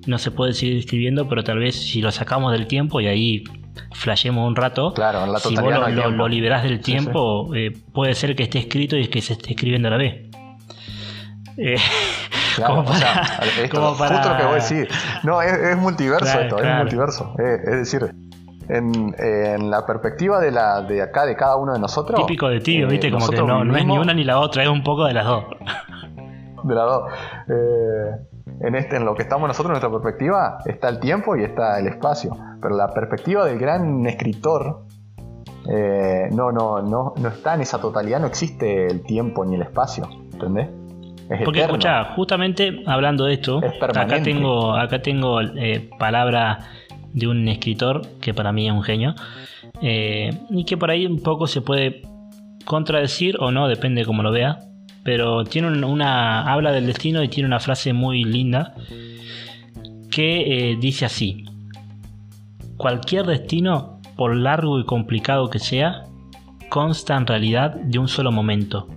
no 0.06 0.18
se 0.18 0.30
puede 0.30 0.52
seguir 0.52 0.76
escribiendo, 0.76 1.28
pero 1.28 1.42
tal 1.42 1.58
vez 1.58 1.74
si 1.74 2.00
lo 2.00 2.12
sacamos 2.12 2.52
del 2.52 2.68
tiempo 2.68 3.00
y 3.00 3.08
ahí 3.08 3.44
flashemos 3.92 4.46
un 4.46 4.54
rato, 4.54 4.94
claro, 4.94 5.24
en 5.24 5.32
la 5.32 5.40
si 5.40 5.56
vos 5.56 5.74
lo, 6.12 6.28
liberás 6.28 6.62
del 6.62 6.80
tiempo, 6.80 7.52
eh, 7.56 7.72
puede 7.92 8.14
ser 8.14 8.36
que 8.36 8.44
esté 8.44 8.60
escrito 8.60 8.96
y 8.96 9.08
que 9.08 9.20
se 9.20 9.32
esté 9.32 9.50
escribiendo 9.50 9.88
a 9.88 9.90
la 9.90 9.96
vez. 9.96 10.30
Eh, 11.56 11.76
como 12.56 12.84
para, 12.84 14.14
justo 14.14 14.28
lo 14.30 14.36
que 14.36 14.44
voy 14.44 14.52
a 14.52 14.54
decir. 14.54 14.88
No, 15.24 15.42
es, 15.42 15.76
multiverso 15.76 16.40
esto, 16.40 16.62
es 16.62 16.76
multiverso. 16.76 17.34
Eh, 17.40 17.56
es 17.64 17.78
decir, 17.78 18.14
en, 18.70 19.70
la 19.70 19.84
perspectiva 19.86 20.40
de 20.40 20.50
la 20.50 20.82
de 20.82 21.02
acá, 21.02 21.26
de 21.26 21.36
cada 21.36 21.56
uno 21.56 21.72
de 21.72 21.78
nosotros. 21.78 22.20
Típico 22.20 22.48
de 22.48 22.60
ti, 22.60 22.84
viste, 22.84 23.08
eh, 23.08 23.10
como 23.10 23.28
que 23.28 23.36
no, 23.36 23.64
no, 23.64 23.76
es 23.76 23.84
ni 23.84 23.98
una 23.98 24.14
ni 24.14 24.24
la 24.24 24.38
otra, 24.40 24.62
es 24.62 24.68
un 24.68 24.82
poco 24.82 25.04
de 25.04 25.14
las 25.14 25.26
dos. 25.26 25.44
De 26.62 26.74
las 26.74 26.84
dos. 26.84 27.10
en, 28.60 28.74
este, 28.74 28.96
en 28.96 29.04
lo 29.04 29.14
que 29.14 29.22
estamos 29.22 29.48
nosotros, 29.48 29.70
en 29.70 29.80
nuestra 29.80 29.90
perspectiva, 29.90 30.58
está 30.66 30.88
el 30.90 31.00
tiempo 31.00 31.36
y 31.36 31.42
está 31.44 31.78
el 31.78 31.86
espacio. 31.86 32.36
Pero 32.60 32.76
la 32.76 32.88
perspectiva 32.92 33.46
del 33.46 33.58
gran 33.58 34.06
escritor 34.06 34.82
no, 36.32 36.52
no, 36.52 36.82
no, 36.82 37.14
no 37.16 37.28
está 37.28 37.54
en 37.54 37.62
esa 37.62 37.80
totalidad, 37.80 38.20
no 38.20 38.26
existe 38.26 38.86
el 38.88 39.02
tiempo 39.02 39.44
ni 39.44 39.54
el 39.54 39.62
espacio. 39.62 40.06
¿Entendés? 40.32 40.68
Porque 41.44 41.60
escucha, 41.60 42.04
justamente 42.16 42.82
hablando 42.86 43.24
de 43.24 43.34
esto, 43.34 43.60
acá 43.80 44.20
tengo, 44.22 44.74
acá 44.74 45.00
tengo 45.00 45.40
eh, 45.40 45.88
palabra 45.96 46.58
de 47.12 47.26
un 47.26 47.48
escritor 47.48 48.02
que 48.20 48.34
para 48.34 48.52
mí 48.52 48.66
es 48.66 48.72
un 48.72 48.82
genio 48.82 49.14
eh, 49.82 50.30
y 50.50 50.64
que 50.64 50.76
por 50.76 50.90
ahí 50.90 51.06
un 51.06 51.22
poco 51.22 51.46
se 51.46 51.60
puede 51.60 52.02
contradecir 52.64 53.36
o 53.40 53.50
no, 53.50 53.68
depende 53.68 54.02
de 54.02 54.06
cómo 54.06 54.22
lo 54.22 54.32
vea. 54.32 54.58
Pero 55.02 55.44
tiene 55.44 55.84
una 55.86 56.52
habla 56.52 56.72
del 56.72 56.86
destino 56.86 57.22
y 57.22 57.28
tiene 57.28 57.46
una 57.46 57.58
frase 57.58 57.92
muy 57.94 58.22
linda 58.22 58.74
que 60.10 60.72
eh, 60.72 60.76
dice 60.78 61.06
así: 61.06 61.44
cualquier 62.76 63.24
destino, 63.24 64.00
por 64.16 64.36
largo 64.36 64.78
y 64.78 64.84
complicado 64.84 65.48
que 65.48 65.58
sea, 65.58 66.04
consta 66.68 67.16
en 67.16 67.26
realidad 67.26 67.74
de 67.76 67.98
un 67.98 68.08
solo 68.08 68.30
momento 68.30 68.88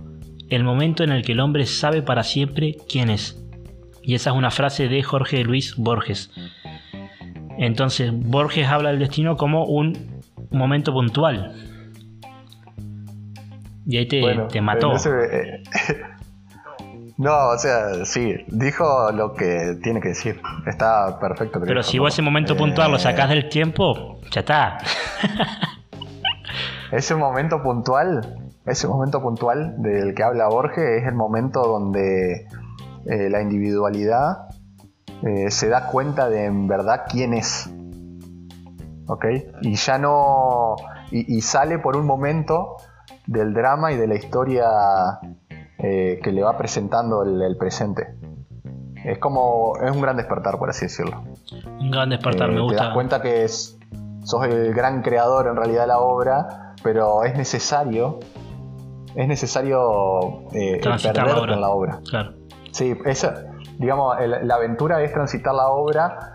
el 0.50 0.64
momento 0.64 1.02
en 1.04 1.10
el 1.10 1.24
que 1.24 1.32
el 1.32 1.40
hombre 1.40 1.66
sabe 1.66 2.02
para 2.02 2.22
siempre 2.22 2.76
quién 2.88 3.10
es. 3.10 3.42
Y 4.02 4.14
esa 4.14 4.30
es 4.30 4.36
una 4.36 4.50
frase 4.50 4.88
de 4.88 5.02
Jorge 5.02 5.42
Luis 5.42 5.76
Borges. 5.76 6.30
Entonces, 7.58 8.12
Borges 8.12 8.66
habla 8.68 8.90
del 8.90 8.98
destino 8.98 9.36
como 9.36 9.64
un 9.64 10.22
momento 10.50 10.92
puntual. 10.92 11.54
Y 13.86 13.98
ahí 13.98 14.08
te, 14.08 14.60
mató. 14.60 14.94
Eh, 14.96 15.62
no, 17.18 17.48
o 17.48 17.58
sea, 17.58 18.04
sí, 18.04 18.34
dijo 18.48 19.12
lo 19.12 19.34
que 19.34 19.78
tiene 19.82 20.00
que 20.00 20.08
decir. 20.08 20.40
Está 20.66 21.18
perfecto. 21.20 21.60
Pero 21.64 21.82
si 21.82 21.98
vos 21.98 22.12
ese 22.12 22.22
momento 22.22 22.56
puntual 22.56 22.90
lo 22.90 22.98
sacás 22.98 23.28
del 23.28 23.48
tiempo, 23.48 24.20
ya 24.30 24.40
está. 24.40 24.78
ese 26.92 27.14
momento 27.14 27.62
puntual 27.62 28.44
ese 28.66 28.88
momento 28.88 29.20
puntual 29.20 29.74
del 29.82 30.14
que 30.14 30.22
habla 30.22 30.48
Borges 30.48 31.02
es 31.02 31.06
el 31.06 31.14
momento 31.14 31.62
donde 31.62 32.46
eh, 33.06 33.28
la 33.28 33.42
individualidad 33.42 34.48
eh, 35.22 35.50
se 35.50 35.68
da 35.68 35.86
cuenta 35.86 36.28
de 36.28 36.46
en 36.46 36.66
verdad 36.68 37.04
quién 37.08 37.34
es. 37.34 37.70
¿Ok? 39.06 39.24
Y 39.62 39.74
ya 39.74 39.98
no. 39.98 40.76
Y, 41.10 41.40
sale 41.42 41.78
por 41.78 41.96
un 41.96 42.06
momento 42.06 42.76
del 43.26 43.54
drama 43.54 43.92
y 43.92 43.96
de 43.96 44.08
la 44.08 44.16
historia 44.16 44.66
eh, 45.78 46.18
que 46.22 46.32
le 46.32 46.42
va 46.42 46.56
presentando 46.56 47.22
el, 47.22 47.56
presente. 47.56 48.16
Es 49.04 49.18
como. 49.18 49.74
Es 49.82 49.90
un 49.90 50.00
gran 50.00 50.16
despertar, 50.16 50.58
por 50.58 50.70
así 50.70 50.86
decirlo. 50.86 51.22
Un 51.78 51.90
gran 51.90 52.10
despertar, 52.10 52.50
me 52.50 52.60
gusta. 52.60 52.78
Te 52.78 52.84
das 52.84 52.94
cuenta 52.94 53.22
que 53.22 53.44
es, 53.44 53.78
sos 54.24 54.44
el 54.46 54.74
gran 54.74 55.02
creador 55.02 55.46
en 55.46 55.56
realidad 55.56 55.82
de 55.82 55.88
la 55.88 55.98
obra, 56.00 56.74
pero 56.82 57.22
es 57.22 57.36
necesario 57.36 58.18
es 59.14 59.28
necesario 59.28 60.42
eh, 60.52 60.80
perderte 60.82 61.52
en 61.52 61.60
la 61.60 61.70
obra. 61.70 62.00
Claro. 62.08 62.34
Sí, 62.72 62.96
esa, 63.04 63.53
digamos, 63.78 64.16
la 64.42 64.54
aventura 64.54 65.02
es 65.02 65.12
transitar 65.12 65.54
la 65.54 65.68
obra 65.68 66.34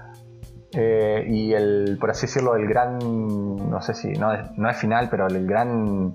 eh, 0.72 1.26
y 1.28 1.54
el, 1.54 1.98
por 2.00 2.12
así 2.12 2.28
decirlo, 2.28 2.56
el 2.56 2.68
gran, 2.68 3.00
no 3.00 3.82
sé 3.82 3.94
si, 3.94 4.10
no, 4.10 4.30
no 4.56 4.70
es 4.70 4.78
final, 4.78 5.08
pero 5.10 5.28
el 5.28 5.48
gran, 5.48 6.14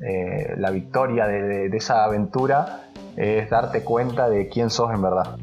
eh, 0.00 0.54
la 0.56 0.70
victoria 0.70 1.26
de, 1.26 1.66
esa 1.76 2.04
aventura 2.04 2.90
es 3.16 3.48
darte 3.50 3.84
cuenta 3.84 4.28
de 4.28 4.48
quién 4.48 4.70
sos 4.70 4.92
en 4.92 5.02
verdad. 5.02 5.36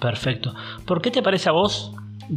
Perfecto. 0.00 0.52
¿Por 0.86 1.00
qué 1.00 1.10
te 1.10 1.22
parece 1.22 1.48
a 1.48 1.52
vos, 1.52 1.94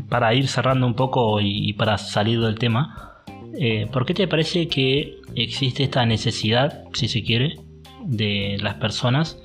para 0.10 0.34
ir 0.34 0.48
cerrando 0.48 0.86
un 0.86 0.96
poco 0.96 1.40
y, 1.42 1.74
para 1.74 1.98
salir 1.98 2.40
del 2.40 2.58
tema, 2.58 3.24
eh, 3.58 3.88
¿por 3.92 4.06
qué 4.06 4.14
te 4.14 4.28
parece 4.28 4.68
que 4.68 5.20
existe 5.36 5.84
esta 5.84 6.06
necesidad, 6.06 6.84
si 6.94 7.08
se 7.08 7.24
quiere, 7.24 7.60
de 8.06 8.58
las 8.62 8.76
personas 8.76 9.42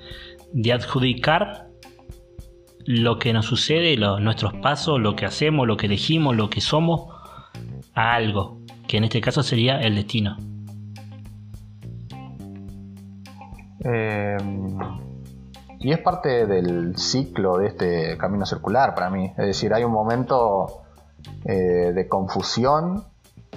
de 0.52 0.72
adjudicar 0.72 1.69
lo 2.90 3.20
que 3.20 3.32
nos 3.32 3.46
sucede, 3.46 3.96
nuestros 3.96 4.52
pasos, 4.54 4.98
lo 4.98 5.14
que 5.14 5.24
hacemos, 5.24 5.64
lo 5.66 5.76
que 5.76 5.86
elegimos, 5.86 6.34
lo 6.34 6.50
que 6.50 6.60
somos, 6.60 7.06
a 7.94 8.14
algo, 8.14 8.58
que 8.88 8.96
en 8.96 9.04
este 9.04 9.20
caso 9.20 9.44
sería 9.44 9.80
el 9.80 9.94
destino? 9.94 10.36
Eh, 13.84 14.36
y 15.78 15.92
es 15.92 15.98
parte 16.00 16.46
del 16.46 16.98
ciclo 16.98 17.58
de 17.58 17.68
este 17.68 18.18
camino 18.18 18.44
circular 18.44 18.94
para 18.96 19.08
mí. 19.08 19.26
Es 19.38 19.46
decir, 19.46 19.72
hay 19.72 19.84
un 19.84 19.92
momento 19.92 20.82
eh, 21.44 21.92
de 21.94 22.08
confusión 22.08 23.04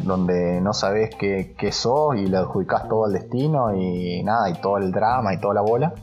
donde 0.03 0.61
no 0.61 0.73
sabes 0.73 1.15
qué, 1.15 1.55
qué 1.57 1.71
sos 1.71 2.17
y 2.17 2.27
le 2.27 2.37
adjudicas 2.37 2.87
todo 2.87 3.05
al 3.05 3.13
destino 3.13 3.75
y 3.75 4.21
nada, 4.23 4.49
y 4.51 4.53
todo 4.61 4.77
el 4.77 4.91
drama 4.91 5.33
y 5.33 5.39
toda 5.39 5.55
la 5.55 5.61
bola. 5.61 5.93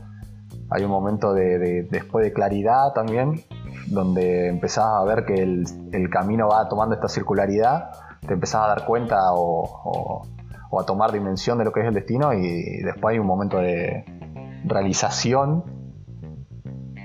Hay 0.70 0.84
un 0.84 0.90
momento 0.90 1.32
de, 1.32 1.86
después 1.90 2.24
de 2.24 2.32
claridad 2.32 2.92
también, 2.92 3.42
donde 3.88 4.48
empezás 4.48 4.86
a 4.86 5.04
ver 5.04 5.24
que 5.24 5.34
el, 5.42 6.10
camino 6.10 6.48
va 6.48 6.68
tomando 6.68 6.94
esta 6.94 7.08
circularidad, 7.08 7.90
te 8.26 8.34
empezás 8.34 8.64
a 8.64 8.68
dar 8.68 8.84
cuenta 8.84 9.18
o, 9.32 10.22
a 10.78 10.84
tomar 10.84 11.10
dimensión 11.10 11.58
de 11.58 11.64
lo 11.64 11.72
que 11.72 11.80
es 11.80 11.86
el 11.86 11.94
destino 11.94 12.32
y 12.32 12.82
después 12.82 13.14
hay 13.14 13.18
un 13.18 13.26
momento 13.26 13.58
de 13.58 14.04
realización 14.64 15.64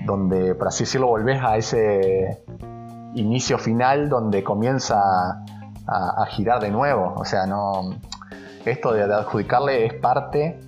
donde, 0.04 0.54
por 0.54 0.68
así 0.68 0.84
decirlo, 0.84 1.08
volvés 1.08 1.42
a 1.42 1.56
ese 1.56 2.44
inicio 3.14 3.58
final 3.58 4.08
donde 4.08 4.44
comienza 4.44 5.00
a, 5.86 6.26
girar 6.28 6.60
de 6.60 6.70
nuevo. 6.70 7.14
O 7.16 7.24
sea, 7.24 7.46
no. 7.46 7.90
Esto 8.64 8.92
de, 8.92 9.02
adjudicarle 9.02 9.86
es 9.86 9.94
parte 9.94 10.60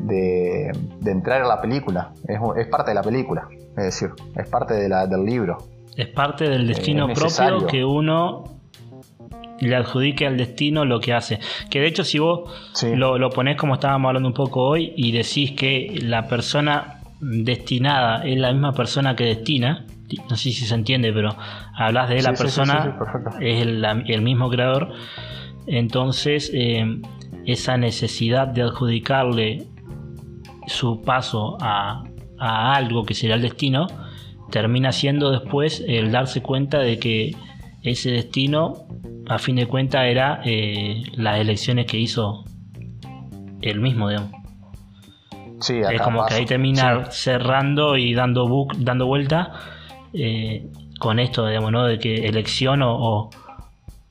de, 0.00 0.70
entrar 1.06 1.42
a 1.42 1.46
la 1.46 1.60
película. 1.60 2.12
Es, 2.26 2.66
parte 2.68 2.90
de 2.90 2.94
la 2.94 3.02
película. 3.02 3.48
Es 3.76 3.84
decir, 3.84 4.10
es 4.36 4.48
parte 4.48 4.74
del 4.74 5.24
libro. 5.24 5.58
Es 5.96 6.08
parte 6.08 6.48
del 6.48 6.66
destino 6.66 7.08
propio 7.08 7.66
que 7.66 7.84
uno 7.84 8.44
le 9.60 9.74
adjudique 9.74 10.26
al 10.26 10.36
destino 10.36 10.84
lo 10.84 11.00
que 11.00 11.12
hace. 11.12 11.40
Que 11.70 11.80
de 11.80 11.88
hecho, 11.88 12.04
si 12.04 12.18
vos 12.18 12.50
lo, 12.94 13.18
lo 13.18 13.30
ponés 13.30 13.56
como 13.56 13.74
estábamos 13.74 14.08
hablando 14.08 14.28
un 14.28 14.34
poco 14.34 14.62
hoy 14.62 14.92
y 14.96 15.12
decís 15.12 15.52
que 15.52 15.98
la 16.02 16.28
persona 16.28 16.98
destinada 17.20 18.24
es 18.24 18.38
la 18.38 18.52
misma 18.52 18.72
persona 18.72 19.16
que 19.16 19.24
destina, 19.24 19.86
no 20.30 20.36
sé 20.36 20.50
si 20.52 20.64
se 20.64 20.74
entiende, 20.74 21.12
pero 21.12 21.36
hablas 21.74 22.08
de 22.08 22.22
la 22.22 22.32
persona, 22.32 22.98
es 23.40 23.62
el, 23.62 24.22
mismo 24.22 24.48
creador, 24.50 24.92
entonces 25.66 26.50
eh, 26.54 27.00
esa 27.44 27.76
necesidad 27.76 28.48
de 28.48 28.62
adjudicarle 28.62 29.66
su 30.68 31.02
paso 31.02 31.56
a, 31.60 32.04
algo 32.38 33.04
que 33.04 33.14
será 33.14 33.34
el 33.34 33.42
destino, 33.42 33.88
termina 34.50 34.92
siendo 34.92 35.30
después 35.30 35.82
el 35.86 36.12
darse 36.12 36.40
cuenta 36.40 36.78
de 36.78 36.98
que 36.98 37.36
ese 37.82 38.10
destino, 38.10 38.86
a 39.28 39.38
fin 39.38 39.56
de 39.56 39.66
cuentas, 39.66 40.06
era 40.06 40.40
eh, 40.44 41.02
las 41.16 41.40
elecciones 41.40 41.86
que 41.86 41.98
hizo 41.98 42.44
él 43.60 43.80
mismo, 43.80 44.08
digamos. 44.08 44.30
es 45.68 46.00
como 46.02 46.24
que 46.26 46.34
ahí 46.34 46.46
termina 46.46 47.10
cerrando 47.10 47.96
y 47.96 48.14
dando 48.14 48.46
book, 48.48 48.74
dando 48.78 49.06
vuelta 49.06 49.52
eh, 50.12 50.70
con 50.98 51.18
esto, 51.18 51.46
digamos, 51.46 51.72
¿no? 51.72 51.84
De 51.84 51.98
que 51.98 52.28
elección 52.28 52.82
o, 52.82 53.30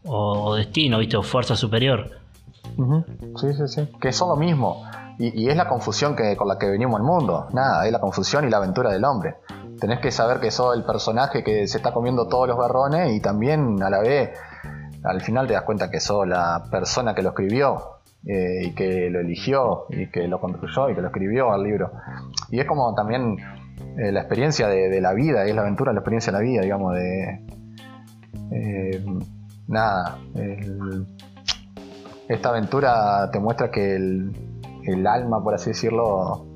o, 0.04 0.56
destino, 0.56 1.00
¿viste? 1.00 1.18
O 1.18 1.24
fuerza 1.24 1.56
superior. 1.56 2.20
Sí, 3.40 3.48
sí, 3.54 3.68
sí. 3.68 3.82
Que 4.00 4.12
son 4.12 4.30
lo 4.30 4.36
mismo. 4.36 4.84
Y, 5.20 5.50
es 5.50 5.56
la 5.56 5.68
confusión 5.68 6.16
que, 6.16 6.36
con 6.38 6.48
la 6.48 6.58
que 6.58 6.68
venimos 6.68 7.00
al 7.00 7.06
mundo. 7.06 7.48
Nada, 7.54 7.86
es 7.86 7.92
la 7.92 8.00
confusión 8.00 8.46
y 8.46 8.50
la 8.50 8.58
aventura 8.58 8.92
del 8.92 9.04
hombre. 9.04 9.38
Tenés 9.80 10.00
que 10.00 10.12
saber 10.12 10.40
que 10.40 10.52
sos 10.52 10.76
el 10.76 10.84
personaje 10.84 11.44
que 11.44 11.68
se 11.68 11.78
está 11.78 11.92
comiendo 11.92 12.28
todos 12.28 12.48
los 12.48 12.58
garrones 12.58 13.14
y 13.14 13.20
también 13.20 13.82
a 13.82 13.90
la 13.90 14.00
vez, 14.00 14.38
al 15.04 15.22
final 15.22 15.48
te 15.48 15.54
das 15.54 15.64
cuenta 15.64 15.90
que 15.90 16.00
sos 16.00 16.28
la 16.28 16.64
persona 16.72 17.16
que 17.16 17.22
lo 17.22 17.30
escribió 17.30 18.00
eh, 18.26 18.66
y 18.66 18.76
que 18.76 19.10
lo 19.10 19.20
eligió 19.20 19.86
y 19.90 20.10
que 20.10 20.28
lo 20.28 20.40
construyó 20.40 20.90
y 20.90 20.96
que 20.96 21.02
lo 21.02 21.08
escribió 21.08 21.52
al 21.52 21.64
libro. 21.64 21.92
Y 22.50 22.60
es 22.60 22.66
como 22.66 22.94
también 22.94 23.38
eh, 23.98 24.12
la 24.12 24.22
experiencia 24.22 24.68
de, 24.68 25.02
la 25.02 25.14
vida, 25.14 25.46
es 25.46 25.56
la 25.56 25.62
aventura, 25.62 25.94
la 25.94 26.00
experiencia 26.00 26.32
de 26.32 26.38
la 26.38 26.44
vida, 26.44 26.62
digamos, 26.62 26.94
de... 26.94 27.46
Eh, 28.50 29.06
nada, 29.68 30.20
esta 32.30 32.50
aventura 32.50 33.30
te 33.32 33.40
muestra 33.40 33.70
que 33.70 33.96
el, 33.96 34.47
alma, 35.08 35.44
por 35.44 35.54
así 35.56 35.72
decirlo, 35.72 36.48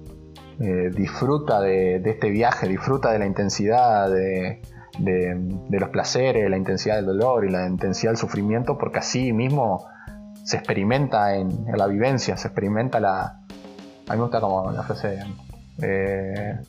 eh, 0.59 0.89
disfruta 0.95 1.59
de, 1.59 1.97
este 1.97 2.29
viaje, 2.29 2.67
disfruta 2.67 3.11
de 3.11 3.19
la 3.19 3.25
intensidad 3.25 4.09
de, 4.09 4.61
los 5.69 5.89
placeres, 5.89 6.49
la 6.49 6.57
intensidad 6.57 6.97
del 6.97 7.05
dolor 7.05 7.45
y 7.45 7.49
la 7.49 7.67
intensidad 7.67 8.11
del 8.11 8.17
sufrimiento, 8.17 8.77
porque 8.77 8.99
así 8.99 9.33
mismo 9.33 9.85
se 10.43 10.57
experimenta 10.57 11.35
en, 11.35 11.65
la 11.75 11.87
vivencia, 11.87 12.37
se 12.37 12.47
experimenta 12.47 12.99
la... 12.99 13.39
A 14.07 14.13
mí 14.13 14.17
me 14.17 14.21
gusta 14.21 14.39
como 14.39 14.71
la 14.71 14.83
frase... 14.83 15.19
Eh, 15.81 16.59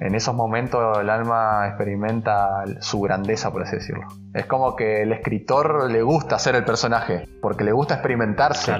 en 0.00 0.14
esos 0.16 0.34
momentos 0.34 0.98
el 0.98 1.08
alma 1.08 1.68
experimenta 1.68 2.64
su 2.80 3.00
grandeza, 3.00 3.52
por 3.52 3.62
así 3.62 3.76
decirlo. 3.76 4.02
Es 4.34 4.46
como 4.46 4.74
que 4.74 5.02
el 5.02 5.12
escritor 5.12 5.90
le 5.90 6.02
gusta 6.02 6.38
ser 6.38 6.56
el 6.56 6.64
personaje, 6.64 7.28
porque 7.40 7.62
le 7.62 7.72
gusta 7.72 7.94
experimentarse. 7.94 8.72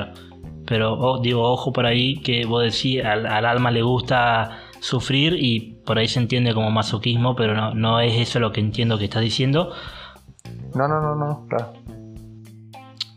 Pero 0.73 1.21
digo, 1.23 1.43
ojo 1.43 1.71
por 1.71 1.85
ahí 1.85 2.17
que 2.23 2.47
vos 2.47 2.63
decís, 2.63 3.05
al, 3.05 3.27
alma 3.27 3.71
le 3.71 3.83
gusta 3.83 4.63
sufrir 4.81 5.35
y 5.39 5.77
por 5.85 5.99
ahí 5.99 6.09
se 6.09 6.19
entiende 6.19 6.55
como 6.55 6.71
masoquismo, 6.71 7.37
pero 7.37 7.55
no, 7.55 7.75
no 7.75 8.01
es 8.01 8.15
eso 8.15 8.41
lo 8.41 8.53
que 8.53 8.61
entiendo 8.61 8.97
que 8.97 9.05
estás 9.05 9.21
diciendo. 9.21 9.75
No, 10.75 10.89
no, 10.89 11.03
no, 11.03 11.15
no, 11.15 11.47
claro 11.47 11.75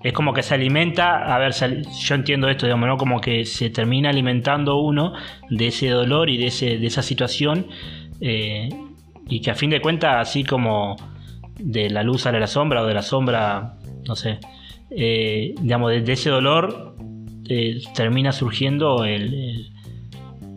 es 0.04 0.14
como 0.14 0.34
que 0.34 0.44
se 0.44 0.54
alimenta, 0.54 1.34
a 1.34 1.40
ver, 1.40 1.54
yo 1.54 2.14
entiendo 2.14 2.48
esto, 2.48 2.68
digamos, 2.68 2.88
¿no? 2.88 2.96
Como 2.96 3.20
que 3.20 3.44
se 3.44 3.72
termina 3.72 4.12
alimentando 4.12 4.76
uno 4.76 5.14
de 5.50 5.68
ese 5.68 5.90
dolor 5.90 6.30
y 6.30 6.38
de, 6.38 6.48
ese, 6.48 6.78
de 6.78 6.86
esa 6.86 7.02
situación 7.02 7.66
eh, 8.22 8.70
y 9.28 9.42
que 9.42 9.50
a 9.50 9.56
fin 9.56 9.72
de 9.72 9.82
cuentas, 9.82 10.28
así 10.30 10.44
como 10.44 10.96
de 11.58 11.90
la 11.90 12.04
luz 12.04 12.22
sale 12.22 12.40
la 12.40 12.46
sombra 12.46 12.84
o 12.84 12.86
de 12.86 12.94
la 12.94 13.02
sombra, 13.02 13.78
no 14.08 14.16
sé, 14.16 14.38
eh, 14.92 15.56
digamos, 15.60 15.90
de, 15.90 16.14
ese 16.14 16.30
dolor 16.30 16.96
eh, 17.50 17.82
termina 17.94 18.32
surgiendo 18.32 19.06
el, 19.06 19.72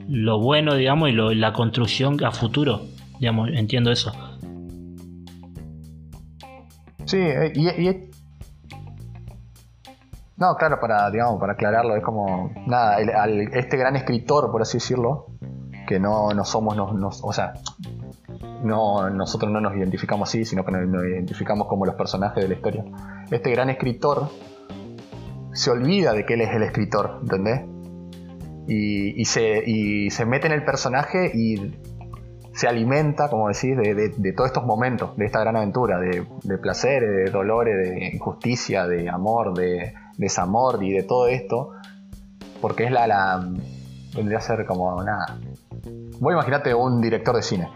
lo 0.09 0.41
bueno, 0.41 0.75
digamos, 0.75 1.11
y 1.11 1.13
la 1.13 1.53
construcción 1.53 2.23
a 2.25 2.33
futuro, 2.33 2.83
digamos, 3.19 3.51
entiendo 3.53 3.91
eso. 3.91 4.13
Sí, 7.05 7.19
y, 7.55 8.09
no, 10.37 10.55
claro, 10.57 10.79
para, 10.81 11.11
digamos, 11.11 11.41
para 11.41 11.55
aclararlo, 11.55 11.97
es 11.97 12.03
como, 12.03 12.53
nada, 12.67 12.99
este 13.01 13.77
gran 13.77 13.97
escritor, 13.97 14.53
por 14.53 14.63
así 14.63 14.79
decirlo, 14.79 15.27
que 15.89 15.99
no, 15.99 16.31
somos, 16.45 16.77
o 17.23 17.33
sea, 17.33 17.55
no, 18.63 19.11
nosotros 19.11 19.51
no 19.51 19.61
nos 19.61 19.75
identificamos 19.75 20.29
así, 20.29 20.45
sino 20.45 20.65
que 20.65 20.73
nos, 20.73 21.05
identificamos 21.05 21.67
como 21.67 21.87
los 21.87 21.97
personajes 21.97 22.43
de 22.43 22.49
la 22.49 22.55
historia. 22.55 22.85
Este 23.31 23.51
gran 23.51 23.71
escritor 23.71 24.29
se 25.59 25.73
olvida 25.73 26.13
de 26.13 26.25
que 26.25 26.35
él 26.35 26.43
es 26.43 26.55
el 26.55 26.63
escritor, 26.63 27.19
¿entendés? 27.21 27.63
Y, 28.69 29.25
se, 29.25 29.63
y 29.67 30.11
se 30.11 30.25
mete 30.25 30.47
en 30.47 30.53
el 30.53 30.65
personaje 30.65 31.33
y 31.35 31.75
se 32.53 32.69
alimenta, 32.69 33.29
como 33.29 33.49
decís, 33.49 33.77
de, 33.77 34.33
todos 34.35 34.51
estos 34.51 34.65
momentos, 34.65 35.17
de 35.17 35.25
esta 35.25 35.41
gran 35.41 35.57
aventura, 35.57 35.99
de, 35.99 36.25
de 36.45 36.59
placeres, 36.59 37.11
de 37.11 37.31
dolores, 37.33 37.77
de 37.77 38.11
injusticia, 38.15 38.87
de 38.87 39.09
amor, 39.09 39.55
de 39.55 39.95
desamor 40.17 40.81
y 40.85 40.93
de 40.93 41.03
todo 41.03 41.27
esto, 41.27 41.71
porque 42.61 42.85
es 42.85 42.93
la, 42.93 43.09
la 43.09 43.49
vendría 44.15 44.39
a 44.39 44.43
ser 44.43 44.65
como 44.65 45.03
nada. 45.03 45.39
Voy 46.21 46.35
a 46.35 46.37
imaginarte 46.37 46.73
un 46.73 47.01
director 47.01 47.35
de 47.35 47.43
cine. 47.43 47.69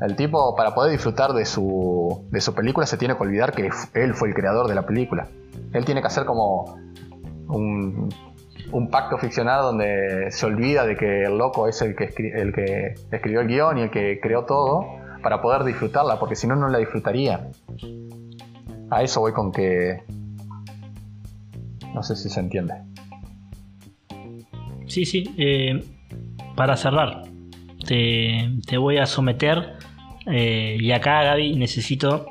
El 0.00 0.16
tipo, 0.16 0.56
para 0.56 0.74
poder 0.74 0.90
disfrutar 0.90 1.32
de 1.32 1.44
su, 1.44 2.26
de 2.32 2.40
su 2.40 2.54
película, 2.54 2.86
se 2.86 2.96
tiene 2.96 3.16
que 3.16 3.22
olvidar 3.22 3.52
que 3.52 3.70
él 3.94 4.14
fue 4.14 4.28
el 4.28 4.34
creador 4.34 4.66
de 4.66 4.74
la 4.74 4.86
película. 4.86 5.28
Él 5.72 5.84
tiene 5.84 6.00
que 6.00 6.06
hacer 6.06 6.24
como 6.24 6.87
un, 7.48 8.08
pacto 8.90 9.18
ficcional 9.18 9.62
donde 9.62 10.30
se 10.30 10.46
olvida 10.46 10.86
de 10.86 10.96
que 10.96 11.24
el 11.24 11.38
loco 11.38 11.68
es 11.68 11.80
el 11.82 11.96
que, 11.96 12.04
el 12.34 12.52
que 12.52 12.94
escribió 13.10 13.40
el 13.40 13.48
guion 13.48 13.78
y 13.78 13.82
el 13.82 13.90
que 13.90 14.20
creó 14.20 14.44
todo 14.44 14.84
para 15.22 15.40
poder 15.40 15.64
disfrutarla, 15.64 16.18
porque 16.18 16.36
si 16.36 16.46
no, 16.46 16.56
no 16.56 16.68
la 16.68 16.78
disfrutaría. 16.78 17.50
A 18.90 19.02
eso 19.02 19.20
voy 19.20 19.32
con 19.32 19.52
que 19.52 20.02
no 21.94 22.02
sé 22.02 22.16
si 22.16 22.28
se 22.28 22.40
entiende. 22.40 22.74
Sí, 24.86 25.04
sí. 25.04 25.34
Eh, 25.36 25.84
para 26.56 26.76
cerrar, 26.76 27.24
te, 27.86 28.76
voy 28.78 28.98
a 28.98 29.06
someter. 29.06 29.74
Eh, 30.26 30.76
y 30.80 30.92
acá, 30.92 31.22
Gaby, 31.24 31.56
necesito 31.56 32.26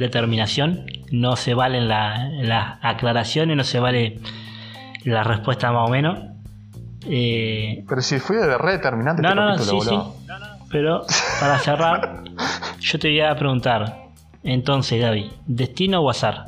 determinación, 0.00 0.86
no 1.12 1.36
se 1.36 1.54
valen 1.54 1.86
las 1.88 2.78
aclaraciones, 2.82 3.56
no 3.56 3.64
se 3.64 3.78
vale 3.78 4.20
la 5.04 5.22
respuesta 5.22 5.70
más 5.70 5.88
o 5.88 5.92
menos. 5.92 6.18
Eh, 7.06 7.84
pero 7.88 8.02
si 8.02 8.18
fui 8.18 8.36
de 8.36 8.58
re 8.58 8.72
determinante, 8.72 9.22
no, 9.22 9.34
no, 9.34 9.58
sí, 9.58 9.78
sí. 9.80 9.98
Pero 10.70 11.02
para 11.40 11.58
cerrar, 11.58 12.24
yo 12.80 12.98
te 12.98 13.08
voy 13.08 13.20
a 13.20 13.34
preguntar, 13.36 14.08
entonces 14.42 15.00
Gaby, 15.00 15.30
¿destino 15.46 16.00
o 16.00 16.10
azar? 16.10 16.46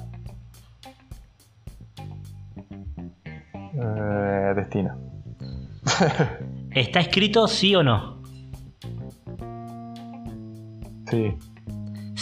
Eh, 3.75 4.53
destino. 4.57 4.97
¿Está 6.71 7.01
escrito 7.01 7.49
sí 7.49 7.75
o 7.75 7.83
no? 7.83 8.23
Sí. 11.11 11.37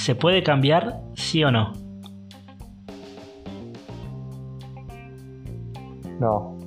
¿Se 0.01 0.15
puede 0.15 0.43
cambiar 0.43 1.03
sí 1.15 1.45
o 1.45 1.51
no? 1.51 1.75
No. 6.19 6.59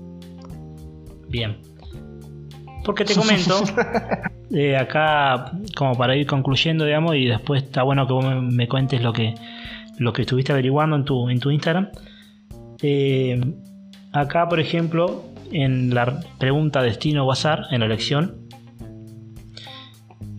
Bien. 1.30 1.58
Porque 2.86 3.06
te 3.06 3.16
comento, 3.16 3.64
eh, 4.52 4.78
acá 4.78 5.52
como 5.76 5.96
para 5.96 6.16
ir 6.16 6.28
concluyendo, 6.28 6.86
digamos, 6.86 7.16
y 7.16 7.26
después 7.26 7.64
está 7.64 7.82
bueno 7.82 8.06
que 8.06 8.14
vos 8.14 8.26
me, 8.44 8.68
cuentes 8.68 9.02
lo 9.02 9.14
que, 9.14 9.34
lo 9.98 10.14
que 10.14 10.22
estuviste 10.22 10.52
averiguando 10.52 10.96
en 10.96 11.04
tu, 11.04 11.28
en 11.28 11.40
tu 11.40 11.50
Instagram. 11.50 11.90
Eh, 12.84 13.42
acá, 14.12 14.48
por 14.48 14.60
ejemplo, 14.60 15.24
en 15.52 15.96
la 15.96 16.20
pregunta 16.38 16.84
destino 16.84 17.26
o 17.26 17.32
azar, 17.32 17.64
en 17.72 17.80
la 17.80 17.88
elección, 17.88 18.43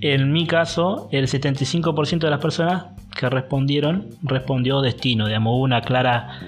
en 0.05 0.33
mi 0.33 0.47
caso, 0.47 1.09
el 1.13 1.29
75% 1.29 2.19
de 2.19 2.31
las 2.31 2.39
personas 2.39 2.89
que 3.17 3.31
respondieron 3.31 4.11
respondió 4.23 4.83
destino, 4.83 5.27
digamos, 5.27 5.55
hubo 5.55 5.63
una 5.63 5.81
clara 5.81 6.41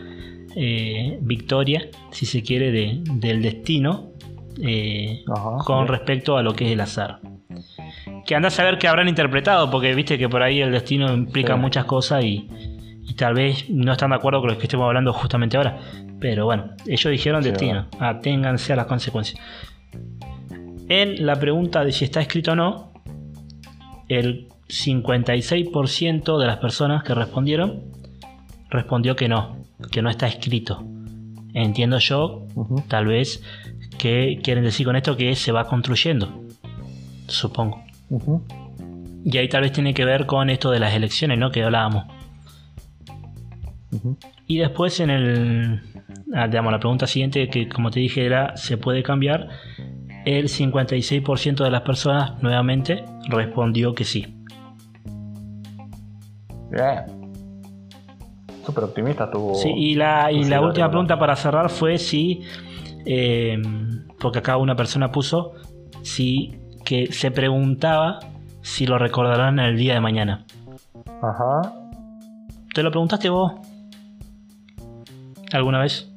eh, 0.55 1.17
victoria, 1.23 1.89
si 2.11 2.27
se 2.27 2.43
quiere, 2.43 2.71
del 2.71 3.41
destino 3.41 4.11
eh, 4.63 5.25
con 5.65 5.89
respecto 5.89 6.37
a 6.37 6.43
lo 6.43 6.53
que 6.53 6.67
es 6.67 6.73
el 6.73 6.81
azar. 6.83 7.21
Que 8.27 8.35
anda 8.35 8.49
a 8.49 8.51
saber 8.51 8.77
que 8.77 8.89
habrán 8.89 9.09
interpretado, 9.09 9.71
porque 9.71 9.95
viste 9.95 10.19
que 10.19 10.29
por 10.29 10.43
ahí 10.43 10.61
el 10.61 10.71
destino 10.71 11.11
implica 11.15 11.57
muchas 11.57 11.87
cosas 11.87 12.25
y, 12.25 12.51
tal 13.17 13.33
vez 13.33 13.71
no 13.71 13.93
están 13.93 14.11
de 14.11 14.17
acuerdo 14.17 14.41
con 14.41 14.51
lo 14.51 14.59
que 14.59 14.65
estemos 14.65 14.85
hablando 14.85 15.15
justamente 15.15 15.57
ahora. 15.57 15.79
Pero 16.21 16.45
bueno, 16.45 16.75
ellos 16.87 17.11
dijeron 17.11 17.43
destino, 17.43 17.87
aténganse 18.01 18.75
a 18.75 18.77
las 18.77 18.87
consecuencias. 18.87 19.41
En 20.91 21.25
la 21.25 21.37
pregunta 21.37 21.83
de 21.87 21.93
si 21.93 22.05
está 22.05 22.21
escrito 22.21 22.53
o 22.53 22.57
no, 22.57 22.96
el 24.09 24.49
56% 24.69 26.39
de 26.39 26.47
las 26.47 26.59
personas 26.59 27.03
que 27.05 27.15
respondieron 27.15 27.83
respondió 28.71 29.17
que 29.17 29.29
no, 29.29 29.57
que 29.91 30.03
no 30.03 30.11
está 30.11 30.27
escrito. 30.27 30.85
Entiendo 31.55 31.99
yo, 31.99 32.47
tal 32.89 33.07
vez, 33.07 33.43
que 33.99 34.41
quieren 34.43 34.65
decir 34.65 34.87
con 34.87 34.97
esto 34.97 35.17
que 35.17 35.35
se 35.37 35.53
va 35.53 35.67
construyendo, 35.67 36.45
supongo. 37.29 37.83
Y 39.25 39.39
ahí 39.39 39.49
tal 39.49 39.63
vez 39.63 39.73
tiene 39.73 39.95
que 39.95 40.05
ver 40.05 40.27
con 40.27 40.51
esto 40.51 40.71
de 40.71 40.81
las 40.81 40.95
elecciones, 40.95 41.39
¿no? 41.39 41.51
Que 41.51 41.63
hablábamos. 41.63 42.05
Y 44.47 44.59
después 44.59 45.01
en 45.01 45.11
el, 45.11 45.81
ah, 46.35 46.47
digamos, 46.47 46.73
la 46.73 46.79
pregunta 46.79 47.07
siguiente, 47.07 47.49
que 47.49 47.69
como 47.69 47.91
te 47.91 48.01
dije 48.01 48.25
era, 48.25 48.57
¿se 48.57 48.77
puede 48.77 49.03
cambiar? 49.03 49.49
El 50.27 50.49
56% 50.49 51.63
de 51.63 51.71
las 51.71 51.83
personas 51.83 52.43
nuevamente 52.43 53.05
respondió 53.29 53.95
que 53.95 54.03
sí. 54.03 54.27
Bien. 56.69 57.05
Súper 58.65 58.85
optimista 58.85 59.31
tu. 59.31 59.55
Sí, 59.55 59.73
y 59.73 59.95
la, 59.95 60.33
y 60.33 60.43
la 60.43 60.61
última 60.61 60.89
pregunta 60.91 61.17
para 61.17 61.37
cerrar 61.37 61.71
fue 61.71 61.97
si. 61.97 62.43
Eh, 63.05 63.63
porque 64.19 64.41
acá 64.41 64.57
una 64.57 64.75
persona 64.75 65.13
puso 65.13 65.53
si 66.03 66.59
que 66.85 67.13
se 67.13 67.31
preguntaba 67.31 68.19
si 68.63 68.85
lo 68.85 68.99
recordarán 68.99 69.61
el 69.61 69.77
día 69.77 69.95
de 69.95 70.01
mañana. 70.01 70.45
Ajá. 71.23 71.73
¿Te 72.75 72.83
lo 72.83 72.91
preguntaste 72.91 73.29
vos? 73.29 73.53
¿Alguna 75.53 75.79
vez? 75.79 76.16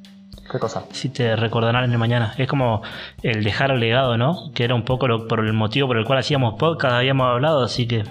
¿Qué 0.50 0.58
cosa? 0.58 0.84
Si 0.90 1.10
te 1.10 1.36
recordarán 1.36 1.84
en 1.84 1.92
el 1.92 1.98
mañana. 1.98 2.34
Es 2.36 2.48
como 2.48 2.82
el 3.22 3.44
dejar 3.44 3.70
el 3.70 3.80
legado, 3.80 4.16
¿no? 4.16 4.50
Que 4.52 4.64
era 4.64 4.74
un 4.74 4.84
poco 4.84 5.06
lo, 5.06 5.28
por 5.28 5.40
el 5.40 5.52
motivo 5.52 5.86
por 5.86 5.96
el 5.96 6.04
cual 6.04 6.18
hacíamos 6.18 6.54
podcast, 6.58 6.94
habíamos 6.94 7.28
hablado, 7.28 7.62
así 7.62 7.86
que. 7.86 8.02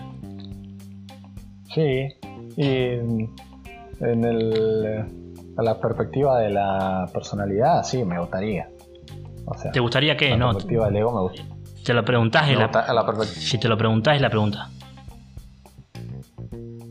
Sí. 1.74 2.08
Y 2.56 2.66
en 4.02 4.24
el, 4.24 5.06
la 5.58 5.80
perspectiva 5.80 6.40
de 6.40 6.50
la 6.50 7.10
personalidad, 7.14 7.84
sí, 7.84 8.04
me 8.06 8.20
gustaría. 8.20 8.70
¿Te 9.74 9.80
gustaría 9.80 10.16
qué? 10.16 10.38
La 10.38 10.52
perspectiva 10.52 10.86
del 10.86 10.98
ego 10.98 11.12
me 11.12 11.22
gusta. 11.22 11.44
Te 11.84 11.94
lo 11.94 12.06
preguntás 12.06 12.50
la, 12.52 13.24
Si 13.26 13.58
te 13.58 13.68
lo 13.68 13.78
preguntás 13.78 14.16
es 14.16 14.22
la 14.22 14.30
pregunta. 14.30 14.70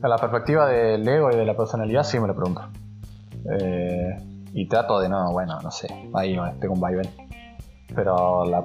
A 0.03 0.09
la 0.09 0.17
perspectiva 0.17 0.67
del 0.67 1.07
ego 1.07 1.31
y 1.31 1.37
de 1.37 1.45
la 1.45 1.57
personalidad 1.57 2.03
sí 2.03 2.19
me 2.19 2.29
lo 2.29 2.35
pregunto. 2.35 2.63
Eh, 3.51 4.17
y 4.61 4.67
trato 4.67 4.99
de 4.99 5.09
no, 5.09 5.31
bueno, 5.31 5.61
no 5.63 5.71
sé, 5.71 5.87
ahí 6.15 6.37
tengo 6.61 6.75
un 6.75 6.81
vaivén. 6.81 7.09
Pero 7.95 8.45
la 8.45 8.65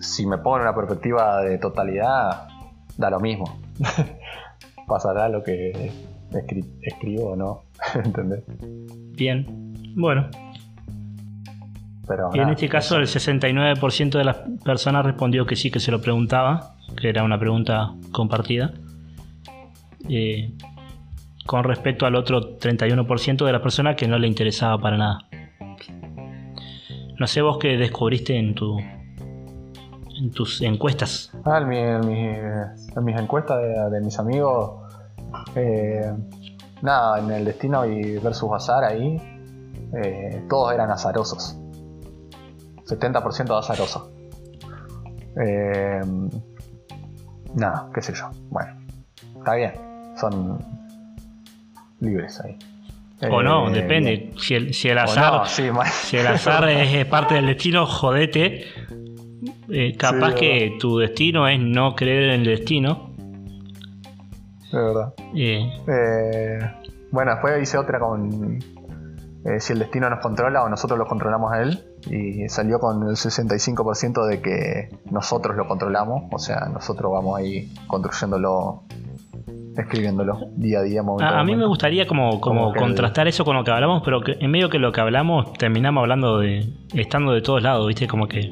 si 0.00 0.26
me 0.26 0.38
pongo 0.38 0.56
en 0.56 0.62
una 0.62 0.74
perspectiva 0.74 1.40
de 1.42 1.56
totalidad, 1.58 2.48
da 2.96 3.10
lo 3.10 3.20
mismo. 3.20 3.60
Pasará 4.88 5.28
lo 5.28 5.44
que 5.44 5.92
escribo 6.82 7.30
o 7.30 7.36
no. 7.36 7.62
¿Entendés? 7.94 8.42
Bien. 9.12 9.46
Bueno. 9.94 10.28
Pero, 12.08 12.30
y 12.34 12.40
en 12.40 12.48
este 12.48 12.68
caso 12.68 12.96
el 12.96 13.06
69% 13.06 14.10
de 14.10 14.24
las 14.24 14.38
personas 14.64 15.06
respondió 15.06 15.46
que 15.46 15.54
sí, 15.54 15.70
que 15.70 15.78
se 15.78 15.92
lo 15.92 16.00
preguntaba, 16.00 16.74
que 17.00 17.08
era 17.08 17.22
una 17.22 17.38
pregunta 17.38 17.94
compartida. 18.10 18.72
Eh, 20.08 20.52
con 21.50 21.64
respecto 21.64 22.06
al 22.06 22.14
otro 22.14 22.60
31% 22.60 23.44
de 23.44 23.52
las 23.52 23.60
personas 23.60 23.96
que 23.96 24.06
no 24.06 24.16
le 24.20 24.28
interesaba 24.28 24.78
para 24.78 24.96
nada. 24.96 25.18
No 27.18 27.26
sé 27.26 27.42
vos 27.42 27.58
qué 27.58 27.76
descubriste 27.76 28.38
en 28.38 28.54
tu 28.54 28.78
en 28.78 30.30
tus 30.30 30.62
encuestas. 30.62 31.32
Ah, 31.44 31.58
en, 31.58 32.06
mis 33.04 33.16
encuestas 33.18 33.60
de, 33.62 33.90
de 33.90 34.00
mis 34.00 34.16
amigos 34.20 34.92
eh, 35.56 36.14
nada, 36.82 37.18
en 37.18 37.32
el 37.32 37.44
Destino 37.44 37.84
y 37.84 38.18
versus 38.18 38.52
Azar 38.52 38.84
ahí, 38.84 39.16
eh, 39.92 40.46
todos 40.48 40.72
eran 40.72 40.92
azarosos. 40.92 41.58
70% 42.84 43.58
azarosos. 43.58 44.08
Eh, 45.36 46.00
nada, 47.56 47.90
qué 47.92 48.02
sé 48.02 48.14
yo. 48.14 48.30
Bueno, 48.50 48.72
está 49.36 49.54
bien. 49.56 49.72
Son 50.16 50.79
libres 52.00 52.40
ahí. 52.40 52.56
O 53.30 53.42
no, 53.42 53.68
eh, 53.68 53.72
depende. 53.72 54.32
Si 54.38 54.54
el, 54.54 54.72
si 54.72 54.88
el 54.88 54.98
azar, 54.98 55.46
si 55.46 56.16
el 56.16 56.26
azar 56.26 56.68
es, 56.70 57.06
parte 57.06 57.34
del 57.34 57.46
destino, 57.46 57.86
jodete. 57.86 58.64
capaz 59.98 60.34
que 60.34 60.76
tu 60.80 60.98
destino 60.98 61.46
es 61.46 61.60
no 61.60 61.94
creer 61.94 62.30
en 62.30 62.40
el 62.40 62.44
destino 62.44 63.10
de 64.72 64.82
verdad. 64.82 65.14
Eh, 65.34 66.58
bueno, 67.10 67.32
después 67.32 67.62
hice 67.62 67.78
otra 67.78 67.98
con 67.98 68.58
eh, 69.44 69.58
si 69.58 69.72
el 69.72 69.78
destino 69.78 70.08
nos 70.10 70.20
controla 70.20 70.62
o 70.62 70.68
nosotros 70.68 70.98
lo 70.98 71.06
controlamos 71.06 71.52
a 71.52 71.62
él. 71.62 71.84
Y 72.08 72.48
salió 72.48 72.78
con 72.78 73.02
el 73.02 73.16
65% 73.16 74.26
de 74.26 74.40
que 74.40 74.88
nosotros 75.10 75.56
lo 75.56 75.66
controlamos. 75.66 76.24
O 76.32 76.38
sea, 76.38 76.66
nosotros 76.72 77.12
vamos 77.12 77.38
ahí 77.38 77.72
construyéndolo, 77.86 78.84
escribiéndolo 79.76 80.38
día 80.56 80.80
a 80.80 80.82
día. 80.82 81.02
a, 81.20 81.44
mí 81.44 81.56
me 81.56 81.66
gustaría 81.66 82.06
como, 82.06 82.40
como, 82.40 82.72
contrastar 82.74 83.28
eso 83.28 83.44
con 83.44 83.56
lo 83.56 83.64
que 83.64 83.70
hablamos, 83.70 84.02
pero 84.04 84.20
que 84.20 84.36
en 84.40 84.50
medio 84.50 84.68
que 84.68 84.78
lo 84.78 84.92
que 84.92 85.00
hablamos 85.00 85.52
terminamos 85.54 86.02
hablando 86.02 86.38
de 86.38 86.68
estando 86.94 87.32
de 87.32 87.42
todos 87.42 87.62
lados, 87.62 87.86
¿viste? 87.86 88.06
Como 88.06 88.26
que 88.26 88.50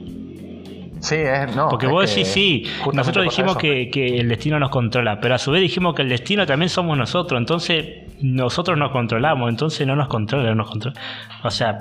Sí, 1.00 1.16
es, 1.16 1.54
no. 1.54 1.68
Porque 1.68 1.86
vos 1.86 2.08
decís, 2.08 2.28
sí, 2.28 2.64
nosotros 2.92 3.24
dijimos 3.24 3.56
que, 3.56 3.88
el 4.18 4.28
destino 4.28 4.58
nos 4.58 4.70
controla, 4.70 5.20
pero 5.20 5.34
a 5.34 5.38
su 5.38 5.50
vez 5.50 5.62
dijimos 5.62 5.94
que 5.94 6.02
el 6.02 6.08
destino 6.08 6.46
también 6.46 6.68
somos 6.68 6.96
nosotros, 6.96 7.38
entonces 7.38 7.86
nosotros 8.20 8.76
nos 8.78 8.90
controlamos, 8.90 9.48
entonces 9.48 9.86
no 9.86 9.94
nos 9.96 10.08
controla, 10.08 10.48
no 10.50 10.56
nos 10.56 10.70
controla. 10.70 11.00
O 11.44 11.50
sea, 11.50 11.78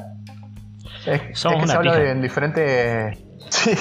somos 1.33 1.63
una 1.63 1.67
se 1.67 1.77
habla 1.77 2.11
en 2.11 2.21
diferentes. 2.21 3.23
Sí, 3.49 3.71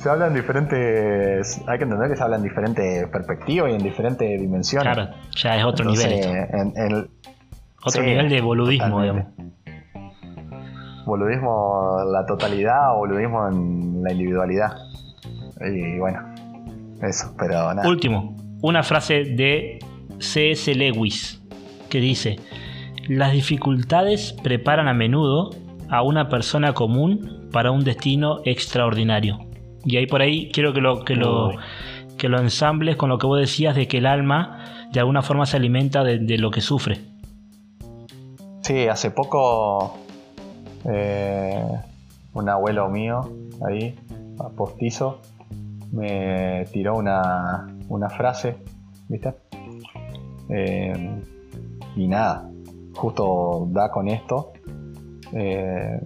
se 0.00 0.08
habla 0.08 0.26
en 0.28 0.34
diferentes. 0.34 1.60
Hay 1.66 1.78
que 1.78 1.84
entender 1.84 2.10
que 2.10 2.16
se 2.16 2.22
habla 2.22 2.36
en 2.36 2.42
diferentes 2.42 3.08
perspectivas 3.08 3.70
y 3.70 3.74
en 3.74 3.82
diferentes 3.82 4.40
dimensiones. 4.40 4.92
Claro, 4.94 5.14
ya 5.36 5.56
es 5.56 5.64
otro 5.64 5.84
nivel. 5.90 7.10
otro 7.84 8.02
nivel 8.02 8.28
de 8.28 8.40
boludismo, 8.40 9.02
digamos 9.02 9.26
boludismo 11.10 11.98
la 12.10 12.24
totalidad 12.24 12.94
o 12.94 12.98
boludismo 12.98 13.48
en 13.48 14.02
la 14.02 14.12
individualidad. 14.12 14.76
Y 15.60 15.98
bueno, 15.98 16.20
eso, 17.02 17.34
pero 17.38 17.74
nada. 17.74 17.88
Último, 17.88 18.36
una 18.62 18.82
frase 18.82 19.24
de 19.24 19.78
C.S. 20.18 20.74
Lewis. 20.74 21.42
que 21.88 22.00
dice, 22.00 22.38
las 23.08 23.32
dificultades 23.32 24.32
preparan 24.32 24.86
a 24.86 24.94
menudo 24.94 25.50
a 25.88 26.02
una 26.02 26.28
persona 26.28 26.72
común 26.72 27.48
para 27.52 27.72
un 27.72 27.82
destino 27.82 28.40
extraordinario. 28.44 29.49
Y 29.84 29.96
ahí 29.96 30.06
por 30.06 30.22
ahí 30.22 30.50
quiero 30.52 30.72
que 30.72 30.80
lo, 30.80 31.04
que 31.04 31.14
lo, 31.14 31.52
que 32.18 32.28
lo 32.28 32.38
ensambles 32.38 32.96
con 32.96 33.08
lo 33.08 33.18
que 33.18 33.26
vos 33.26 33.40
decías 33.40 33.74
de 33.74 33.88
que 33.88 33.98
el 33.98 34.06
alma 34.06 34.86
de 34.92 35.00
alguna 35.00 35.22
forma 35.22 35.46
se 35.46 35.56
alimenta 35.56 36.04
de, 36.04 36.38
lo 36.38 36.50
que 36.50 36.60
sufre. 36.60 37.00
Sí, 38.62 38.88
hace 38.88 39.10
poco 39.10 39.98
eh, 40.84 41.64
un 42.34 42.48
abuelo 42.48 42.88
mío 42.88 43.30
ahí, 43.66 43.94
postizo, 44.56 45.20
me 45.92 46.66
tiró 46.72 46.96
una, 46.96 47.66
una 47.88 48.08
frase, 48.10 48.56
¿viste? 49.08 49.34
Eh, 50.48 51.22
y 51.96 52.08
nada, 52.08 52.50
justo 52.94 53.68
da 53.70 53.90
con 53.90 54.08
esto 54.08 54.52
eh, 55.32 56.00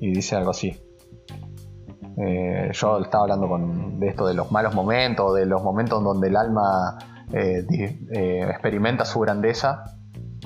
y 0.00 0.10
dice 0.10 0.36
algo 0.36 0.50
así. 0.50 0.76
Eh, 2.16 2.70
yo 2.72 2.98
estaba 2.98 3.24
hablando 3.24 3.48
de 3.98 4.08
esto 4.08 4.26
de 4.26 4.34
los 4.34 4.52
malos 4.52 4.74
momentos, 4.74 5.34
de 5.34 5.46
los 5.46 5.62
momentos 5.62 6.02
donde 6.02 6.28
el 6.28 6.36
alma 6.36 6.98
experimenta 7.32 9.06
su 9.06 9.20
grandeza, 9.20 9.84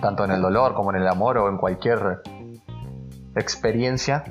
tanto 0.01 0.25
en 0.25 0.31
el 0.31 0.41
dolor 0.41 0.75
como 0.75 0.91
en 0.95 1.03
el 1.03 1.09
amor 1.09 1.37
o 1.39 1.49
en 1.49 1.57
cualquier 1.57 2.23
experiencia. 3.35 4.23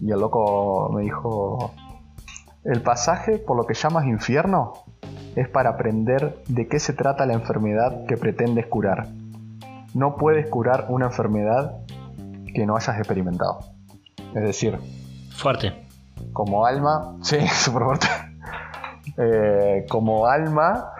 y 0.00 0.10
el 0.10 0.18
loco 0.18 0.90
me 0.92 1.02
dijo, 1.02 1.72
el 2.64 2.82
pasaje 2.82 3.38
por 3.38 3.56
lo 3.56 3.64
que 3.64 3.74
llamas 3.74 4.06
infierno 4.06 4.72
es 5.36 5.48
para 5.48 5.70
aprender 5.70 6.42
de 6.48 6.68
qué 6.68 6.78
se 6.78 6.92
trata 6.92 7.26
la 7.26 7.34
enfermedad 7.34 8.04
que 8.06 8.16
pretendes 8.16 8.66
curar. 8.66 9.08
No 9.94 10.16
puedes 10.16 10.48
curar 10.48 10.86
una 10.88 11.06
enfermedad 11.06 11.78
que 12.54 12.66
no 12.66 12.76
hayas 12.76 12.98
experimentado. 12.98 13.60
Es 14.34 14.42
decir, 14.42 14.78
fuerte. 15.40 15.88
Como 16.32 16.66
alma, 16.66 17.16
sí, 17.22 17.38
súper 17.48 17.82
fuerte. 17.82 18.06
Eh, 19.16 19.86
como 19.90 20.26
alma 20.26 20.92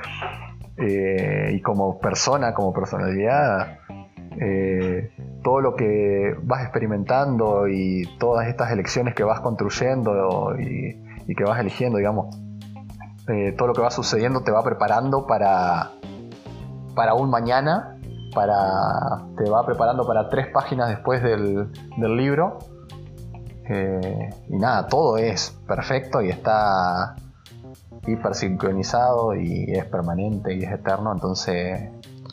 eh, 0.76 1.52
y 1.54 1.60
como 1.60 1.98
persona, 1.98 2.52
como 2.52 2.72
personalidad, 2.72 3.78
eh, 4.40 5.12
todo 5.42 5.60
lo 5.60 5.74
que 5.74 6.34
vas 6.42 6.62
experimentando 6.62 7.68
y 7.68 8.02
todas 8.18 8.48
estas 8.48 8.72
elecciones 8.72 9.14
que 9.14 9.24
vas 9.24 9.40
construyendo 9.40 10.54
y, 10.58 10.96
que 11.34 11.44
vas 11.44 11.60
eligiendo, 11.60 11.98
digamos, 11.98 12.36
todo 13.56 13.68
lo 13.68 13.72
que 13.72 13.80
va 13.80 13.92
sucediendo 13.92 14.42
te 14.42 14.50
va 14.50 14.64
preparando 14.64 15.24
para, 15.24 15.92
para 16.96 17.14
un 17.14 17.30
mañana, 17.30 18.00
para, 18.34 19.22
te 19.36 19.48
va 19.48 19.64
preparando 19.64 20.06
para 20.06 20.28
tres 20.28 20.48
páginas 20.48 20.88
después 20.88 21.22
del, 21.22 21.70
libro. 21.96 22.58
Eh, 23.70 24.30
y 24.48 24.56
nada, 24.56 24.88
todo 24.88 25.16
es 25.16 25.56
perfecto 25.66 26.20
y 26.20 26.28
está 26.28 27.14
hiper 28.06 28.34
sincronizado 28.34 29.34
y 29.36 29.70
es 29.72 29.84
permanente 29.84 30.54
y 30.54 30.64
es 30.64 30.72
eterno, 30.72 31.12
entonces 31.12 31.88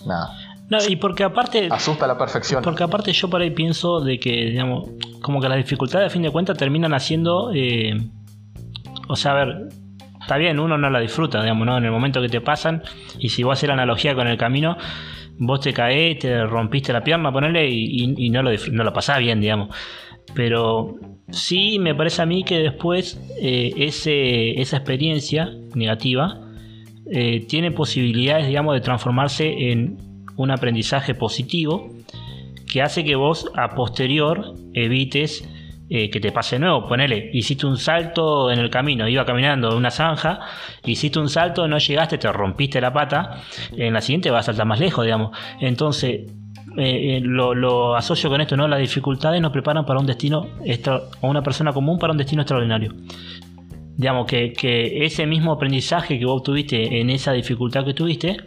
nada. 0.06 0.32
No, 0.70 0.78
y 0.86 0.96
porque 0.98 1.24
aparte. 1.24 1.70
Asusta 1.72 2.08
la 2.08 2.18
perfección. 2.18 2.62
Porque 2.64 2.84
aparte 2.84 3.14
yo 3.14 3.30
por 3.30 3.42
ahí 3.42 3.52
pienso 3.52 4.02
de 4.02 4.20
que, 4.20 4.32
digamos, 4.32 4.90
como 5.22 5.40
que 5.40 5.48
las 5.48 5.58
dificultades 5.58 6.08
a 6.08 6.10
fin 6.10 6.24
de 6.24 6.32
cuentas 6.32 6.58
terminan 6.58 6.94
haciendo. 6.94 7.52
Eh, 7.54 7.94
o 9.08 9.16
sea, 9.16 9.32
a 9.32 9.46
ver, 9.46 9.70
está 10.20 10.36
bien, 10.36 10.60
uno 10.60 10.78
no 10.78 10.90
la 10.90 11.00
disfruta, 11.00 11.42
digamos, 11.42 11.66
¿no? 11.66 11.78
En 11.78 11.86
el 11.86 11.92
momento 11.92 12.22
que 12.22 12.28
te 12.28 12.42
pasan, 12.42 12.84
y 13.18 13.30
si 13.30 13.44
vos 13.44 13.54
haces 13.54 13.68
la 13.68 13.76
analogía 13.76 14.14
con 14.14 14.28
el 14.28 14.38
camino, 14.38 14.76
vos 15.38 15.62
te 15.62 15.72
caes, 15.72 16.20
te 16.20 16.46
rompiste 16.46 16.92
la 16.92 17.02
pierna, 17.02 17.32
ponele, 17.32 17.70
y, 17.70 18.30
no, 18.30 18.44
lo 18.44 18.52
no 18.72 18.84
lo 18.84 18.92
pasás 18.92 19.20
bien, 19.20 19.40
digamos. 19.40 19.70
Pero 20.34 20.96
sí 21.30 21.80
me 21.80 21.96
parece 21.96 22.22
a 22.22 22.26
mí 22.26 22.44
que 22.44 22.60
después 22.60 23.20
eh, 23.42 23.74
ese, 23.78 24.60
esa 24.62 24.78
experiencia 24.78 25.50
negativa 25.76 26.42
eh, 27.10 27.46
tiene 27.48 27.72
posibilidades, 27.72 28.48
digamos, 28.48 28.76
de 28.76 28.82
transformarse 28.82 29.72
en 29.72 29.98
un 30.36 30.52
aprendizaje 30.52 31.16
positivo 31.16 31.90
que 32.68 32.82
hace 32.82 33.04
que 33.04 33.16
vos 33.16 33.50
a 33.56 33.70
posterior 33.76 34.54
evites 34.74 35.48
eh, 35.90 36.10
que 36.10 36.20
te 36.20 36.34
pase 36.34 36.60
nuevo. 36.60 36.86
Ponele, 36.86 37.30
hiciste 37.32 37.66
un 37.66 37.78
salto 37.78 38.52
en 38.52 38.60
el 38.60 38.70
camino, 38.70 39.08
iba 39.08 39.26
caminando 39.26 39.72
en 39.72 39.78
una 39.78 39.90
zanja, 39.90 40.42
hiciste 40.84 41.18
un 41.18 41.30
salto, 41.30 41.66
no 41.68 41.78
llegaste, 41.78 42.18
te 42.18 42.30
rompiste 42.30 42.82
la 42.82 42.92
pata, 42.92 43.42
en 43.72 43.94
la 43.94 44.02
siguiente 44.02 44.30
vas 44.30 44.42
a 44.42 44.46
saltar 44.48 44.66
más 44.66 44.82
lejos, 44.82 45.06
digamos. 45.06 45.32
Entonces, 45.62 46.30
eh, 46.80 47.18
eh, 47.18 47.22
lo, 47.22 47.96
asocio 47.96 48.30
con 48.30 48.40
esto, 48.40 48.56
¿no? 48.56 48.68
Las 48.68 48.80
dificultades 48.80 49.42
nos 49.42 49.52
preparan 49.52 49.84
para 49.84 50.00
un 50.00 50.06
destino, 50.06 50.46
extra, 50.64 51.02
o 51.22 51.28
una 51.28 51.42
persona 51.42 51.74
común 51.74 51.98
para 51.98 52.12
un 52.12 52.20
destino 52.20 52.44
extraordinario. 52.44 52.94
Digamos 53.96 54.28
que, 54.28 54.54
ese 55.04 55.26
mismo 55.26 55.52
aprendizaje 55.52 56.20
que 56.20 56.26
vos 56.26 56.44
tuviste 56.44 57.02
en 57.02 57.10
esa 57.10 57.32
dificultad 57.32 57.84
que 57.84 57.96
tuviste, 57.96 58.38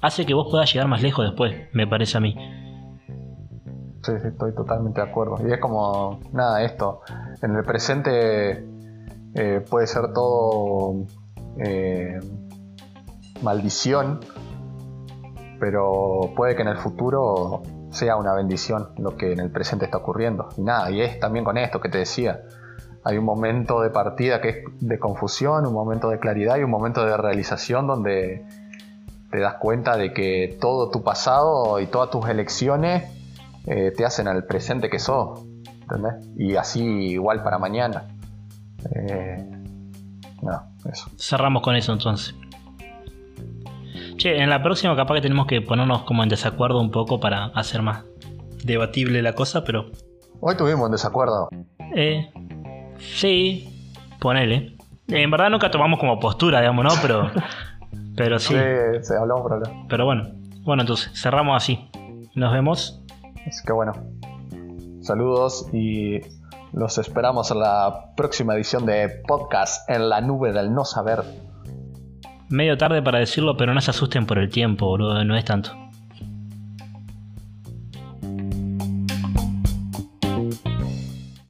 hace 0.00 0.26
que 0.26 0.34
vos 0.34 0.48
puedas 0.50 0.72
llegar 0.72 0.88
más 0.88 1.00
lejos 1.00 1.26
después, 1.26 1.54
me 1.72 1.86
parece 1.86 2.18
a 2.18 2.20
mí. 2.20 2.34
Sí, 4.02 4.12
estoy 4.24 4.52
totalmente 4.52 5.00
de 5.00 5.08
acuerdo. 5.08 5.36
Y 5.48 5.52
es 5.52 5.60
como, 5.60 6.18
nada, 6.32 6.64
esto. 6.64 7.02
En 7.40 7.54
el 7.54 7.62
presente 7.62 8.66
eh, 9.36 9.64
puede 9.70 9.86
ser 9.86 10.12
todo 10.12 11.06
maldición, 13.42 14.20
pero 15.60 16.32
puede 16.36 16.56
que 16.56 16.62
en 16.62 16.68
el 16.68 16.78
futuro 16.78 17.62
sea 17.96 18.16
una 18.16 18.32
bendición 18.34 18.90
lo 18.98 19.16
que 19.16 19.32
en 19.32 19.40
el 19.40 19.50
presente 19.50 19.86
está 19.86 19.98
ocurriendo. 19.98 20.48
Y 20.56 20.62
nada, 20.62 20.90
y 20.90 21.00
es 21.00 21.18
también 21.18 21.44
con 21.44 21.58
esto 21.58 21.80
que 21.80 21.88
te 21.88 21.98
decía. 21.98 22.42
Hay 23.04 23.18
un 23.18 23.24
momento 23.24 23.80
de 23.80 23.90
partida 23.90 24.40
que 24.40 24.48
es 24.48 24.56
de 24.80 24.98
confusión, 24.98 25.66
un 25.66 25.74
momento 25.74 26.08
de 26.10 26.18
claridad 26.18 26.56
y 26.58 26.62
un 26.62 26.70
momento 26.70 27.04
de 27.04 27.16
realización 27.16 27.86
donde 27.86 28.44
te 29.30 29.40
das 29.40 29.54
cuenta 29.54 29.96
de 29.96 30.12
que 30.12 30.56
todo 30.60 30.90
tu 30.90 31.02
pasado 31.02 31.80
y 31.80 31.86
todas 31.86 32.10
tus 32.10 32.28
elecciones 32.28 33.04
eh, 33.66 33.92
te 33.96 34.04
hacen 34.04 34.28
al 34.28 34.44
presente 34.44 34.88
que 34.88 34.98
sos, 34.98 35.40
¿entendés? 35.82 36.14
Y 36.36 36.56
así 36.56 36.82
igual 36.82 37.42
para 37.42 37.58
mañana. 37.58 38.04
Eh. 38.92 39.52
Cerramos 41.16 41.62
con 41.62 41.74
eso 41.74 41.92
entonces. 41.92 42.34
Che, 44.16 44.42
en 44.42 44.50
la 44.50 44.62
próxima 44.62 44.96
capaz 44.96 45.16
que 45.16 45.20
tenemos 45.20 45.46
que 45.46 45.60
ponernos 45.60 46.02
como 46.02 46.22
en 46.22 46.28
desacuerdo 46.28 46.80
un 46.80 46.90
poco 46.90 47.20
para 47.20 47.46
hacer 47.46 47.82
más 47.82 48.04
debatible 48.64 49.22
la 49.22 49.34
cosa, 49.34 49.64
pero... 49.64 49.90
Hoy 50.40 50.56
tuvimos 50.56 50.86
un 50.86 50.92
desacuerdo. 50.92 51.48
Eh, 51.94 52.30
sí, 52.98 53.68
ponele. 54.20 54.76
En 55.08 55.30
verdad 55.30 55.50
nunca 55.50 55.70
tomamos 55.70 56.00
como 56.00 56.18
postura, 56.18 56.60
digamos, 56.60 56.84
¿no? 56.84 56.90
Pero, 57.02 57.30
pero 58.16 58.38
sí. 58.38 58.54
Sí, 58.54 58.60
sí 59.02 59.14
hablamos 59.18 59.42
por 59.42 59.62
Pero 59.88 60.04
bueno, 60.04 60.28
bueno, 60.62 60.82
entonces 60.82 61.10
cerramos 61.14 61.56
así. 61.56 61.88
Nos 62.34 62.52
vemos 62.52 63.02
Así 63.46 63.64
que 63.64 63.72
bueno, 63.72 63.92
saludos 65.02 65.68
y 65.72 66.20
los 66.72 66.98
esperamos 66.98 67.52
en 67.52 67.60
la 67.60 68.12
próxima 68.16 68.54
edición 68.56 68.84
de 68.86 69.22
podcast 69.26 69.88
en 69.88 70.08
la 70.08 70.20
nube 70.20 70.52
del 70.52 70.74
no 70.74 70.84
saber. 70.84 71.22
Medio 72.48 72.78
tarde 72.78 73.02
para 73.02 73.18
decirlo, 73.18 73.56
pero 73.56 73.74
no 73.74 73.80
se 73.80 73.90
asusten 73.90 74.26
por 74.26 74.38
el 74.38 74.50
tiempo, 74.50 74.86
boludo, 74.86 75.24
no 75.24 75.36
es 75.36 75.44
tanto. 75.44 75.85